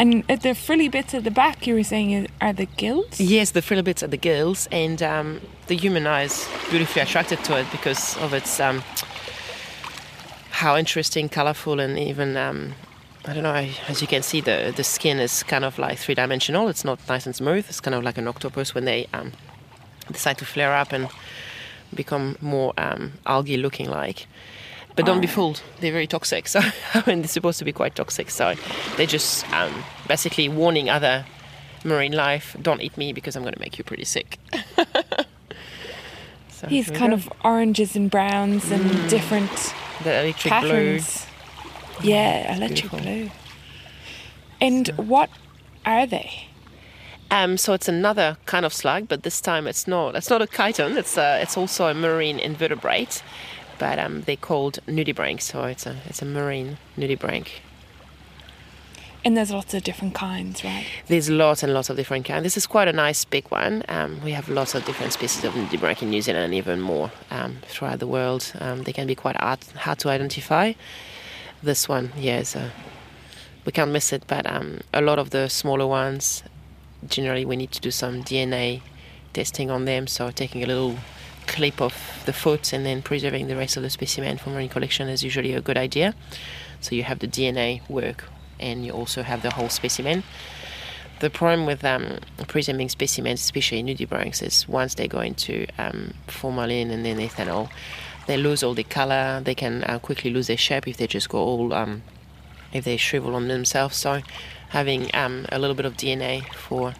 And 0.00 0.24
the 0.28 0.54
frilly 0.54 0.88
bits 0.88 1.12
at 1.12 1.24
the 1.24 1.30
back, 1.30 1.66
you 1.66 1.74
were 1.74 1.84
saying, 1.84 2.26
are 2.40 2.54
the 2.54 2.64
gills? 2.64 3.20
Yes, 3.20 3.50
the 3.50 3.60
frilly 3.60 3.82
bits 3.82 4.02
are 4.02 4.06
the 4.06 4.16
gills, 4.16 4.66
and 4.72 5.02
um, 5.02 5.42
the 5.66 5.76
human 5.76 6.06
eye 6.06 6.22
is 6.22 6.48
beautifully 6.70 7.02
attracted 7.02 7.44
to 7.44 7.58
it 7.58 7.66
because 7.70 8.16
of 8.16 8.32
its 8.32 8.58
um, 8.60 8.82
how 10.52 10.74
interesting, 10.78 11.28
colorful, 11.28 11.80
and 11.80 11.98
even 11.98 12.38
um, 12.38 12.72
I 13.26 13.34
don't 13.34 13.42
know. 13.42 13.68
As 13.88 14.00
you 14.00 14.08
can 14.08 14.22
see, 14.22 14.40
the 14.40 14.72
the 14.74 14.84
skin 14.84 15.20
is 15.20 15.42
kind 15.42 15.66
of 15.66 15.78
like 15.78 15.98
three 15.98 16.14
dimensional. 16.14 16.68
It's 16.68 16.84
not 16.84 16.98
nice 17.06 17.26
and 17.26 17.36
smooth. 17.36 17.66
It's 17.68 17.82
kind 17.82 17.94
of 17.94 18.02
like 18.02 18.16
an 18.16 18.26
octopus 18.26 18.74
when 18.74 18.86
they 18.86 19.06
um, 19.12 19.32
decide 20.10 20.38
to 20.38 20.46
flare 20.46 20.72
up 20.72 20.92
and 20.92 21.08
become 21.94 22.38
more 22.40 22.72
um, 22.78 23.12
algae 23.26 23.58
looking 23.58 23.90
like. 23.90 24.26
But 25.00 25.06
don't 25.06 25.20
be 25.20 25.26
fooled; 25.26 25.62
they're 25.80 25.92
very 25.92 26.06
toxic. 26.06 26.46
So 26.48 26.60
I 26.60 27.02
mean, 27.06 27.20
they're 27.20 27.28
supposed 27.28 27.58
to 27.60 27.64
be 27.64 27.72
quite 27.72 27.94
toxic. 27.94 28.30
So 28.30 28.54
they're 28.96 29.06
just 29.06 29.50
um, 29.52 29.72
basically 30.08 30.48
warning 30.48 30.90
other 30.90 31.24
marine 31.84 32.12
life: 32.12 32.54
don't 32.60 32.82
eat 32.82 32.96
me 32.96 33.12
because 33.12 33.34
I'm 33.36 33.42
going 33.42 33.54
to 33.54 33.60
make 33.60 33.78
you 33.78 33.84
pretty 33.84 34.04
sick. 34.04 34.38
so 36.50 36.66
These 36.66 36.90
kind 36.90 37.12
go. 37.12 37.14
of 37.14 37.32
oranges 37.44 37.96
and 37.96 38.10
browns 38.10 38.70
and 38.70 39.08
different 39.08 39.74
the 40.04 40.20
electric 40.20 40.52
patterns. 40.52 41.26
Yeah, 42.02 42.56
electric 42.56 42.90
beautiful. 42.90 42.98
blue. 43.00 43.30
And 44.60 44.88
what 44.96 45.30
are 45.86 46.06
they? 46.06 46.46
Um, 47.30 47.56
so 47.56 47.72
it's 47.74 47.88
another 47.88 48.36
kind 48.46 48.66
of 48.66 48.74
slug, 48.74 49.06
but 49.08 49.22
this 49.22 49.40
time 49.40 49.66
it's 49.66 49.86
not. 49.86 50.16
It's 50.16 50.28
not 50.28 50.42
a 50.42 50.46
chiton. 50.46 50.96
It's 50.98 51.16
a, 51.16 51.40
it's 51.40 51.56
also 51.56 51.86
a 51.86 51.94
marine 51.94 52.38
invertebrate, 52.38 53.22
but 53.80 53.98
um, 53.98 54.20
they're 54.22 54.36
called 54.36 54.78
nudibranch. 54.86 55.40
So 55.40 55.64
it's 55.64 55.86
a 55.86 55.96
it's 56.04 56.22
a 56.22 56.26
marine 56.26 56.78
nudibranch. 56.96 57.48
And 59.22 59.36
there's 59.36 59.50
lots 59.50 59.74
of 59.74 59.82
different 59.82 60.14
kinds, 60.14 60.64
right? 60.64 60.86
There's 61.08 61.28
lots 61.28 61.62
and 61.62 61.74
lots 61.74 61.90
of 61.90 61.96
different 61.96 62.24
kinds. 62.24 62.42
This 62.42 62.56
is 62.56 62.66
quite 62.66 62.88
a 62.88 62.92
nice 62.92 63.24
big 63.26 63.46
one. 63.48 63.82
Um, 63.88 64.22
we 64.24 64.32
have 64.32 64.48
lots 64.48 64.74
of 64.74 64.86
different 64.86 65.12
species 65.12 65.44
of 65.44 65.52
nudibranch 65.52 66.00
in 66.00 66.08
New 66.08 66.22
Zealand 66.22 66.46
and 66.46 66.54
even 66.54 66.80
more 66.80 67.10
um, 67.30 67.58
throughout 67.66 67.98
the 67.98 68.06
world. 68.06 68.50
Um, 68.60 68.84
they 68.84 68.94
can 68.94 69.06
be 69.06 69.14
quite 69.14 69.36
hard, 69.36 69.62
hard 69.76 69.98
to 69.98 70.08
identify. 70.08 70.72
This 71.62 71.86
one, 71.86 72.12
yeah, 72.16 72.38
is 72.38 72.56
a, 72.56 72.72
we 73.66 73.72
can't 73.72 73.90
miss 73.90 74.10
it. 74.10 74.24
But 74.26 74.50
um, 74.50 74.80
a 74.94 75.02
lot 75.02 75.18
of 75.18 75.28
the 75.30 75.50
smaller 75.50 75.86
ones, 75.86 76.42
generally 77.06 77.44
we 77.44 77.56
need 77.56 77.72
to 77.72 77.80
do 77.80 77.90
some 77.90 78.24
DNA 78.24 78.80
testing 79.34 79.70
on 79.70 79.84
them. 79.84 80.06
So 80.06 80.30
taking 80.30 80.62
a 80.62 80.66
little 80.66 80.96
clip 81.50 81.80
of 81.80 82.22
the 82.26 82.32
foot 82.32 82.72
and 82.72 82.86
then 82.86 83.02
preserving 83.02 83.48
the 83.48 83.56
rest 83.56 83.76
of 83.76 83.82
the 83.82 83.90
specimen 83.90 84.38
for 84.38 84.50
marine 84.50 84.68
collection 84.68 85.08
is 85.08 85.24
usually 85.24 85.52
a 85.52 85.60
good 85.60 85.76
idea. 85.76 86.14
So 86.80 86.94
you 86.94 87.02
have 87.02 87.18
the 87.18 87.26
DNA 87.26 87.86
work 87.88 88.24
and 88.60 88.86
you 88.86 88.92
also 88.92 89.22
have 89.22 89.42
the 89.42 89.50
whole 89.50 89.68
specimen. 89.68 90.22
The 91.18 91.28
problem 91.28 91.66
with 91.66 91.84
um, 91.84 92.20
preserving 92.46 92.88
specimens, 92.88 93.40
especially 93.40 93.82
nudibranchs, 93.82 94.42
is 94.42 94.68
once 94.68 94.94
they 94.94 95.08
go 95.08 95.20
into 95.20 95.66
um, 95.76 96.14
formalin 96.28 96.90
and 96.90 97.04
then 97.04 97.18
ethanol, 97.18 97.68
they 98.26 98.36
lose 98.36 98.62
all 98.62 98.74
the 98.74 98.84
color. 98.84 99.42
They 99.44 99.56
can 99.56 99.84
uh, 99.84 99.98
quickly 99.98 100.30
lose 100.30 100.46
their 100.46 100.56
shape 100.56 100.86
if 100.86 100.96
they 100.96 101.06
just 101.06 101.28
go 101.28 101.38
all 101.38 101.74
um, 101.74 102.02
if 102.72 102.84
they 102.84 102.96
shrivel 102.96 103.34
on 103.34 103.48
themselves. 103.48 103.96
So 103.96 104.22
having 104.70 105.10
um, 105.14 105.46
a 105.50 105.58
little 105.58 105.74
bit 105.74 105.84
of 105.84 105.96
DNA 105.96 106.46
for 106.54 106.94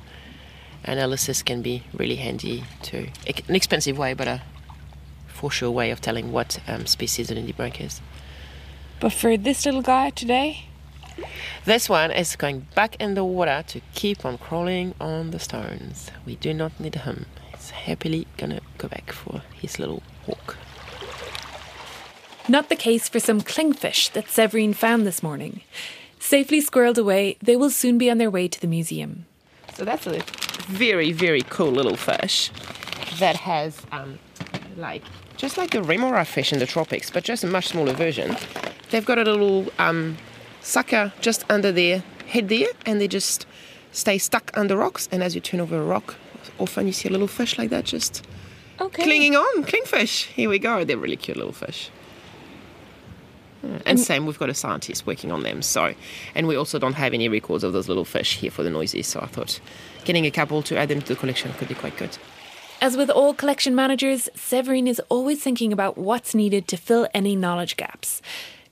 analysis 0.85 1.43
can 1.43 1.63
be 1.63 1.83
really 1.95 2.17
handy 2.17 2.65
too. 2.83 3.09
An 3.49 3.55
expensive 3.55 3.99
way, 3.99 4.15
but 4.15 4.29
a 4.29 4.43
for 5.29 5.51
sure 5.51 5.71
way 5.71 5.91
of 5.91 6.01
telling 6.01 6.33
what 6.33 6.59
um, 6.69 6.87
species 6.87 7.31
an 7.31 7.39
indie 7.39 7.81
is. 7.81 8.01
But 9.01 9.13
for 9.13 9.39
this 9.39 9.65
little 9.65 9.81
guy 9.81 10.11
today, 10.11 10.67
this 11.65 11.89
one 11.89 12.11
is 12.11 12.37
going 12.37 12.67
back 12.75 12.97
in 13.01 13.15
the 13.15 13.25
water 13.25 13.65
to 13.69 13.81
keep 13.95 14.25
on 14.25 14.37
crawling 14.37 14.95
on 15.01 15.31
the 15.31 15.39
stones. 15.39 16.11
We 16.27 16.37
do 16.37 16.53
not 16.53 16.79
need 16.79 16.95
him. 16.95 17.27
He's 17.53 17.71
happily 17.71 18.27
gonna 18.37 18.61
go 18.77 18.89
back 18.89 19.13
for 19.13 19.43
his 19.55 19.79
little 19.79 20.03
walk. 20.27 20.59
Not 22.49 22.69
the 22.69 22.77
case 22.77 23.09
for 23.09 23.21
some 23.21 23.41
clingfish 23.41 24.13
that 24.13 24.29
Severine 24.29 24.75
found 24.75 25.07
this 25.07 25.23
morning. 25.23 25.63
Safely 26.19 26.61
squirreled 26.61 26.99
away, 26.99 27.39
they 27.41 27.57
will 27.57 27.71
soon 27.71 27.97
be 27.97 28.11
on 28.11 28.19
their 28.19 28.31
way 28.31 28.49
to 28.49 28.61
the 28.61 28.67
museum. 28.67 29.25
So 29.81 29.87
that's 29.87 30.07
a 30.07 30.23
very, 30.69 31.11
very 31.11 31.41
cool 31.49 31.71
little 31.71 31.97
fish 31.97 32.51
that 33.19 33.35
has, 33.37 33.81
um, 33.93 34.19
like, 34.77 35.03
just 35.39 35.57
like 35.57 35.71
the 35.71 35.83
remora 35.83 36.27
fish 36.27 36.53
in 36.53 36.59
the 36.59 36.67
tropics, 36.67 37.11
but 37.11 37.25
just 37.25 37.45
a 37.45 37.47
much 37.47 37.69
smaller 37.69 37.95
version. 37.95 38.37
They've 38.91 39.07
got 39.07 39.17
a 39.17 39.25
little 39.25 39.73
um, 39.79 40.19
sucker 40.61 41.15
just 41.23 41.51
under 41.51 41.73
their 41.73 42.05
head 42.27 42.51
there, 42.51 42.67
and 42.85 43.01
they 43.01 43.09
just 43.09 43.47
stay 43.91 44.19
stuck 44.19 44.51
under 44.53 44.77
rocks. 44.77 45.09
And 45.11 45.23
as 45.23 45.35
you 45.35 45.41
turn 45.41 45.61
over 45.61 45.81
a 45.81 45.83
rock, 45.83 46.17
often 46.59 46.87
you 46.87 46.93
see 46.93 47.09
a 47.09 47.13
little 47.13 47.27
fish 47.27 47.57
like 47.57 47.71
that 47.71 47.87
just 47.87 48.23
okay. 48.83 49.03
clinging 49.03 49.35
on. 49.35 49.65
Clingfish. 49.65 50.27
Here 50.27 50.51
we 50.51 50.59
go. 50.59 50.85
They're 50.85 50.99
really 50.99 51.17
cute 51.17 51.39
little 51.39 51.55
fish. 51.55 51.91
And, 53.63 53.83
and 53.87 54.01
same, 54.01 54.27
we've 54.27 54.39
got 54.39 54.49
a 54.49 54.55
scientist 54.55 55.07
working 55.07 55.33
on 55.33 55.43
them. 55.43 55.63
So, 55.63 55.95
and 56.35 56.47
we 56.47 56.57
also 56.57 56.79
don't 56.79 56.95
have 56.95 57.15
any 57.15 57.29
records 57.29 57.65
of 57.65 57.73
those 57.73 57.89
little 57.89 58.05
fish 58.05 58.39
here 58.39 58.51
for 58.51 58.63
the 58.63 58.71
noises. 58.71 59.07
So 59.07 59.21
I 59.21 59.27
thought 59.27 59.61
getting 60.05 60.27
a 60.27 60.31
couple 60.31 60.63
to 60.63 60.77
add 60.77 60.89
them 60.89 61.01
to 61.01 61.07
the 61.07 61.17
collection 61.17 61.53
could 61.55 61.69
be 61.69 61.75
quite 61.75 61.97
good. 61.97 62.17
As 62.83 62.97
with 62.97 63.11
all 63.11 63.35
collection 63.35 63.75
managers, 63.75 64.29
Severine 64.35 64.89
is 64.89 65.01
always 65.11 65.43
thinking 65.43 65.71
about 65.71 65.99
what's 65.99 66.35
needed 66.35 66.67
to 66.69 66.79
fill 66.79 67.07
any 67.13 67.37
knowledge 67.37 67.77
gaps. 67.77 68.23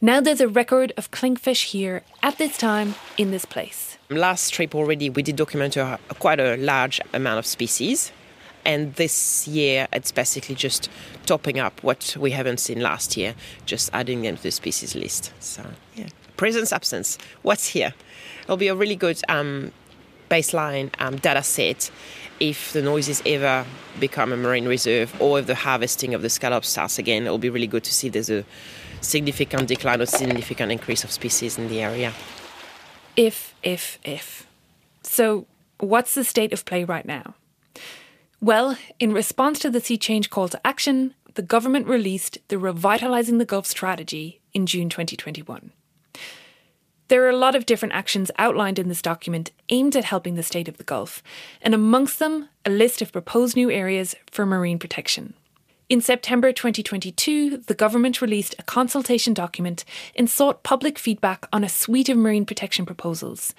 Now 0.01 0.21
there's 0.21 0.41
a 0.41 0.49
record 0.49 0.93
of 0.97 1.11
clingfish 1.11 1.65
here 1.65 2.03
at 2.23 2.39
this 2.39 2.57
time 2.57 2.95
in 3.19 3.33
this 3.33 3.45
place. 3.45 3.99
Last 4.09 4.55
trip 4.55 4.75
already, 4.75 5.11
we 5.11 5.23
did 5.23 5.37
document 5.37 5.77
a, 5.77 5.99
quite 6.19 6.41
a 6.41 6.57
large 6.57 7.01
amount 7.13 7.39
of 7.39 7.45
species. 7.45 8.11
And 8.65 8.95
this 8.95 9.49
year, 9.49 9.89
it's 9.93 10.13
basically 10.13 10.55
just 10.55 10.91
topping 11.27 11.59
up 11.59 11.83
what 11.83 12.17
we 12.19 12.33
haven't 12.33 12.59
seen 12.59 12.81
last 12.81 13.17
year, 13.17 13.35
just 13.67 13.91
adding 13.93 14.23
them 14.23 14.37
to 14.37 14.43
the 14.43 14.51
species 14.51 14.95
list. 14.95 15.33
So, 15.41 15.65
yeah. 15.95 16.09
Presence, 16.37 16.73
absence. 16.73 17.19
What's 17.43 17.69
here? 17.69 17.95
It'll 18.45 18.57
be 18.57 18.69
a 18.69 18.75
really 18.75 18.97
good 18.97 19.21
um, 19.29 19.73
baseline 20.31 20.91
um, 20.99 21.17
data 21.17 21.43
set 21.43 21.91
if 22.41 22.73
the 22.73 22.83
noises 22.83 23.23
ever 23.27 23.67
become 23.99 24.33
a 24.33 24.37
marine 24.37 24.67
reserve 24.67 25.15
or 25.21 25.41
if 25.41 25.47
the 25.47 25.55
harvesting 25.55 26.15
of 26.15 26.23
the 26.23 26.31
scallop 26.31 26.65
starts 26.65 26.99
again. 26.99 27.25
It'll 27.25 27.39
be 27.39 27.51
really 27.51 27.67
good 27.67 27.85
to 27.85 27.93
see 27.93 28.09
there's 28.09 28.31
a 28.31 28.45
significant 29.01 29.69
decline 29.69 30.01
or 30.01 30.07
significant 30.07 30.73
increase 30.73 31.05
of 31.05 31.11
species 31.11 31.59
in 31.59 31.69
the 31.69 31.81
area. 31.81 32.13
If, 33.17 33.55
if, 33.63 33.99
if. 34.05 34.47
So, 35.03 35.47
what's 35.79 36.15
the 36.15 36.25
state 36.25 36.53
of 36.53 36.65
play 36.65 36.85
right 36.85 37.05
now? 37.05 37.35
Well, 38.41 38.79
in 39.01 39.13
response 39.13 39.59
to 39.61 39.71
the 39.71 39.81
sea 39.81 39.99
change 39.99 40.31
call 40.31 40.49
to 40.49 40.67
action, 40.67 41.15
the 41.35 41.43
government 41.43 41.89
released 41.89 42.39
the 42.49 42.57
Revitalising 42.57 43.39
the 43.39 43.45
Gulf 43.45 43.67
strategy 43.67 44.41
in 44.55 44.65
June 44.65 44.89
2021. 44.89 45.73
There 47.09 47.25
are 47.25 47.31
a 47.31 47.37
lot 47.37 47.57
of 47.57 47.67
different 47.67 47.95
actions 47.95 48.31
outlined 48.39 48.79
in 48.79 48.89
this 48.89 49.03
document 49.03 49.51
aimed 49.71 49.97
at 49.97 50.05
helping 50.05 50.37
the 50.37 50.45
state 50.45 50.69
of 50.69 50.77
the 50.77 50.85
Gulf, 50.85 51.21
and 51.61 51.75
amongst 51.75 52.21
them, 52.21 52.49
a 52.65 52.71
list 52.71 53.03
of 53.03 53.11
proposed 53.11 53.57
new 53.57 53.73
areas 53.73 54.15
for 54.31 54.47
marine 54.47 54.79
protection. 54.79 55.35
In 55.89 56.01
September 56.01 56.53
2022, 56.53 57.57
the 57.57 57.75
government 57.75 58.23
released 58.23 58.55
a 58.59 58.63
consultation 58.63 59.35
document 59.35 59.85
and 60.15 60.31
sought 60.31 60.63
public 60.63 60.97
feedback 60.97 61.49
on 61.53 61.65
a 61.65 61.69
suite 61.69 62.11
of 62.11 62.19
marine 62.19 62.47
protection 62.47 62.87
proposals. 62.87 63.53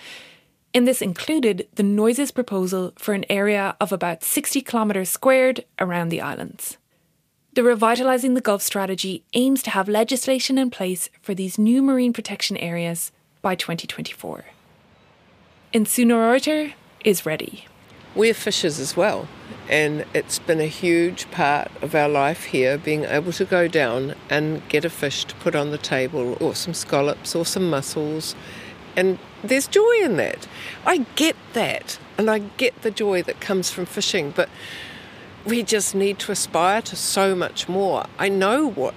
And 0.73 0.87
this 0.87 1.01
included 1.01 1.67
the 1.73 1.83
Noises 1.83 2.31
proposal 2.31 2.93
for 2.97 3.13
an 3.13 3.25
area 3.29 3.75
of 3.81 3.91
about 3.91 4.23
60 4.23 4.61
kilometres 4.61 5.09
squared 5.09 5.65
around 5.79 6.09
the 6.09 6.21
islands. 6.21 6.77
The 7.53 7.61
Revitalising 7.61 8.35
the 8.35 8.41
Gulf 8.41 8.61
strategy 8.61 9.23
aims 9.33 9.63
to 9.63 9.71
have 9.71 9.89
legislation 9.89 10.59
in 10.59 10.69
place 10.69 11.09
for 11.21 11.33
these 11.33 11.57
new 11.57 11.81
marine 11.81 12.13
protection 12.13 12.55
areas 12.57 13.11
by 13.41 13.55
2024. 13.55 14.45
And 15.73 15.87
Suno 15.87 16.73
is 17.03 17.25
ready. 17.25 17.65
We're 18.15 18.33
fishers 18.33 18.79
as 18.79 18.95
well, 18.95 19.27
and 19.67 20.05
it's 20.13 20.39
been 20.39 20.59
a 20.59 20.65
huge 20.65 21.29
part 21.31 21.71
of 21.81 21.95
our 21.95 22.09
life 22.09 22.45
here 22.45 22.77
being 22.77 23.05
able 23.05 23.31
to 23.33 23.45
go 23.45 23.67
down 23.67 24.15
and 24.29 24.67
get 24.69 24.85
a 24.85 24.89
fish 24.89 25.25
to 25.25 25.35
put 25.35 25.55
on 25.55 25.71
the 25.71 25.77
table, 25.77 26.37
or 26.39 26.55
some 26.55 26.73
scallops, 26.73 27.35
or 27.35 27.45
some 27.45 27.69
mussels, 27.69 28.35
and 28.95 29.19
there's 29.43 29.67
joy 29.67 30.01
in 30.03 30.17
that. 30.17 30.47
I 30.85 31.05
get 31.15 31.35
that, 31.53 31.99
and 32.17 32.29
I 32.29 32.39
get 32.57 32.81
the 32.81 32.91
joy 32.91 33.21
that 33.23 33.39
comes 33.39 33.69
from 33.69 33.85
fishing, 33.85 34.31
but 34.35 34.49
we 35.45 35.63
just 35.63 35.95
need 35.95 36.19
to 36.19 36.31
aspire 36.31 36.81
to 36.83 36.95
so 36.95 37.35
much 37.35 37.69
more. 37.69 38.05
I 38.17 38.29
know 38.29 38.69
what 38.69 38.93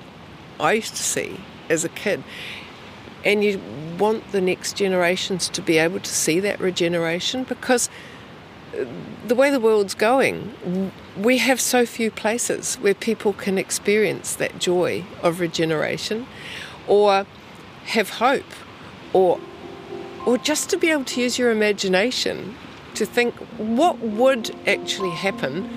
I 0.59 0.75
used 0.75 0.97
to 0.97 1.03
see 1.03 1.41
as 1.69 1.85
a 1.85 1.89
kid, 1.89 2.23
and 3.25 3.45
you 3.45 3.61
want 3.99 4.33
the 4.33 4.41
next 4.41 4.77
generations 4.77 5.49
to 5.51 5.63
be 5.63 5.79
able 5.79 6.01
to 6.01 6.11
see 6.13 6.41
that 6.41 6.59
regeneration 6.61 7.45
because 7.45 7.89
uh, 8.77 8.85
the 9.27 9.35
way 9.35 9.51
the 9.51 9.61
world's 9.61 9.95
going, 9.95 10.91
we 11.17 11.39
have 11.39 11.61
so 11.61 11.87
few 11.87 12.11
places 12.11 12.77
where 12.77 12.95
people 12.95 13.33
can 13.33 13.59
experience 13.59 14.35
that 14.35 14.59
joy 14.59 15.05
of 15.23 15.39
regeneration 15.41 16.27
or 16.89 17.27
have 17.85 18.11
hope 18.11 18.45
or 19.13 19.39
or 20.27 20.39
just 20.39 20.71
to 20.71 20.77
be 20.77 20.91
able 20.91 21.05
to 21.05 21.21
use 21.21 21.39
your 21.39 21.51
imagination 21.51 22.55
to 22.95 23.07
think 23.07 23.35
what 23.59 23.99
would 23.99 24.55
actually 24.67 25.11
happen 25.11 25.69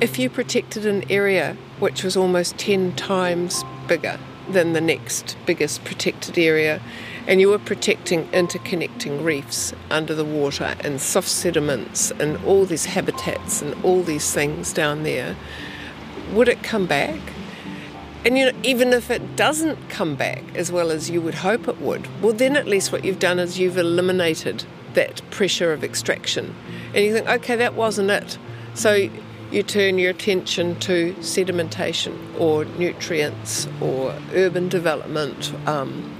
if 0.00 0.18
you 0.18 0.28
protected 0.28 0.84
an 0.84 1.10
area 1.10 1.56
which 1.78 2.02
was 2.02 2.16
almost 2.16 2.58
10 2.58 2.94
times 2.94 3.64
bigger 3.88 4.18
than 4.50 4.72
the 4.72 4.80
next 4.80 5.36
biggest 5.46 5.84
protected 5.84 6.38
area 6.38 6.80
and 7.26 7.40
you 7.40 7.48
were 7.48 7.58
protecting 7.58 8.26
interconnecting 8.28 9.22
reefs 9.24 9.72
under 9.90 10.14
the 10.14 10.24
water 10.24 10.76
and 10.80 11.00
soft 11.00 11.28
sediments 11.28 12.12
and 12.12 12.36
all 12.44 12.64
these 12.64 12.86
habitats 12.86 13.60
and 13.60 13.74
all 13.84 14.02
these 14.02 14.32
things 14.32 14.72
down 14.72 15.02
there, 15.02 15.34
would 16.32 16.48
it 16.48 16.62
come 16.62 16.86
back? 16.86 17.18
And 18.26 18.36
you 18.36 18.46
know, 18.46 18.58
even 18.64 18.92
if 18.92 19.08
it 19.08 19.36
doesn't 19.36 19.88
come 19.88 20.16
back 20.16 20.42
as 20.56 20.72
well 20.72 20.90
as 20.90 21.08
you 21.08 21.22
would 21.22 21.36
hope 21.36 21.68
it 21.68 21.80
would, 21.80 22.08
well, 22.20 22.32
then 22.32 22.56
at 22.56 22.66
least 22.66 22.90
what 22.90 23.04
you've 23.04 23.20
done 23.20 23.38
is 23.38 23.60
you've 23.60 23.78
eliminated 23.78 24.64
that 24.94 25.22
pressure 25.30 25.72
of 25.72 25.84
extraction. 25.84 26.52
And 26.92 27.04
you 27.04 27.12
think, 27.12 27.28
okay, 27.28 27.54
that 27.54 27.74
wasn't 27.74 28.10
it. 28.10 28.36
So 28.74 29.08
you 29.52 29.62
turn 29.62 29.98
your 29.98 30.10
attention 30.10 30.76
to 30.80 31.14
sedimentation 31.20 32.18
or 32.40 32.64
nutrients 32.64 33.68
or 33.80 34.12
urban 34.34 34.68
development. 34.68 35.52
Um, 35.68 36.12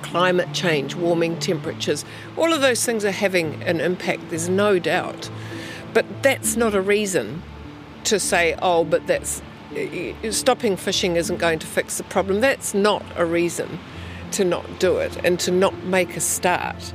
climate 0.00 0.54
change, 0.54 0.94
warming 0.94 1.38
temperatures, 1.38 2.04
all 2.36 2.52
of 2.52 2.62
those 2.62 2.84
things 2.84 3.04
are 3.04 3.10
having 3.10 3.62
an 3.62 3.80
impact, 3.80 4.30
there's 4.30 4.48
no 4.48 4.78
doubt. 4.78 5.30
But 5.92 6.22
that's 6.22 6.56
not 6.56 6.74
a 6.74 6.80
reason 6.80 7.42
to 8.04 8.18
say, 8.18 8.56
oh, 8.60 8.84
but 8.84 9.06
that's 9.06 9.42
stopping 10.30 10.76
fishing 10.76 11.16
isn't 11.16 11.38
going 11.38 11.58
to 11.58 11.66
fix 11.66 11.98
the 11.98 12.04
problem. 12.04 12.40
That's 12.40 12.74
not 12.74 13.04
a 13.16 13.24
reason 13.24 13.78
to 14.32 14.44
not 14.44 14.80
do 14.80 14.96
it 14.96 15.16
and 15.24 15.38
to 15.40 15.50
not 15.50 15.84
make 15.84 16.16
a 16.16 16.20
start. 16.20 16.92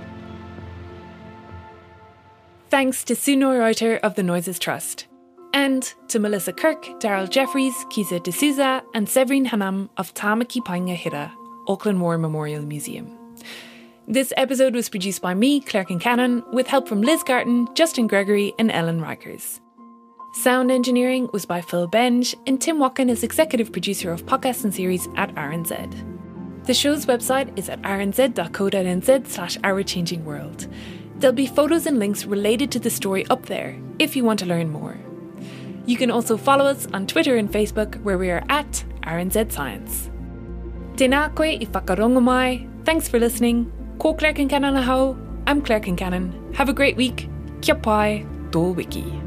Thanks 2.70 3.04
to 3.06 3.16
Sue 3.16 3.36
Neureuther 3.38 4.00
of 4.00 4.16
the 4.16 4.24
Noises 4.24 4.60
Trust. 4.60 5.08
And 5.54 5.92
to 6.10 6.20
Melissa 6.20 6.52
Kirk, 6.54 6.84
Daryl 7.00 7.30
Jeffries, 7.30 7.74
Kisa 7.90 8.20
D'Souza, 8.20 8.84
and 8.94 9.08
Severine 9.08 9.48
Hannam 9.48 9.90
of 9.98 10.14
Tamaki 10.14 10.62
Paenga 10.62 10.96
Hira 10.96 11.34
Auckland 11.68 12.02
War 12.02 12.18
Memorial 12.18 12.64
Museum. 12.64 13.18
This 14.08 14.32
episode 14.38 14.74
was 14.74 14.90
produced 14.90 15.22
by 15.22 15.34
me, 15.34 15.60
Claire 15.60 15.86
Concannon, 15.86 16.50
with 16.54 16.68
help 16.68 16.88
from 16.88 17.02
Liz 17.02 17.24
Garton, 17.24 17.68
Justin 17.76 18.08
Gregory, 18.08 18.54
and 18.58 18.72
Ellen 18.72 19.02
Rykers. 19.02 19.60
Sound 20.34 20.72
engineering 20.72 21.30
was 21.34 21.46
by 21.46 21.62
Phil 21.62 21.88
Benge, 21.88 22.36
and 22.46 22.62
Tim 22.62 22.80
Watkin 22.80 23.10
is 23.10 23.24
executive 23.24 23.72
producer 23.72 24.12
of 24.12 24.26
podcasts 24.26 24.64
and 24.64 24.74
series 24.74 25.08
at 25.16 25.34
RNZ. 25.36 26.66
The 26.66 26.74
show's 26.74 27.06
website 27.06 27.58
is 27.58 27.70
at 27.70 27.82
rnz.co.nz 27.82 29.28
slash 29.28 29.58
our 29.64 29.84
changing 29.84 30.26
world. 30.26 30.68
There'll 31.16 31.36
be 31.36 31.48
photos 31.48 31.88
and 31.88 31.98
links 31.98 32.26
related 32.26 32.72
to 32.72 32.80
the 32.80 32.90
story 32.90 33.26
up 33.28 33.46
there 33.46 33.80
if 34.00 34.16
you 34.16 34.24
want 34.24 34.40
to 34.40 34.46
learn 34.46 34.70
more. 34.70 35.00
You 35.86 35.98
can 35.98 36.12
also 36.12 36.38
follow 36.38 36.66
us 36.66 36.88
on 36.94 37.08
Twitter 37.08 37.38
and 37.38 37.52
Facebook 37.52 38.02
where 38.04 38.18
we 38.18 38.30
are 38.30 38.44
at 38.50 38.84
RNZ 39.04 39.52
Science. 39.52 40.10
Tēnā 40.98 41.34
koe 41.36 41.46
i 41.46 41.66
whakarongo 41.66 42.22
mai. 42.22 42.68
Thanks 42.84 43.08
for 43.08 43.20
listening. 43.20 43.72
Ko 43.98 44.14
Claire 44.14 44.34
Concannon 44.34 44.76
I'm 45.48 45.62
Claire 45.62 45.80
Concannon. 45.80 46.54
Have 46.56 46.70
a 46.70 46.74
great 46.74 46.98
week. 46.98 47.30
Kia 47.62 47.76
pai, 47.76 48.26
do 48.52 48.74
wiki. 48.74 49.27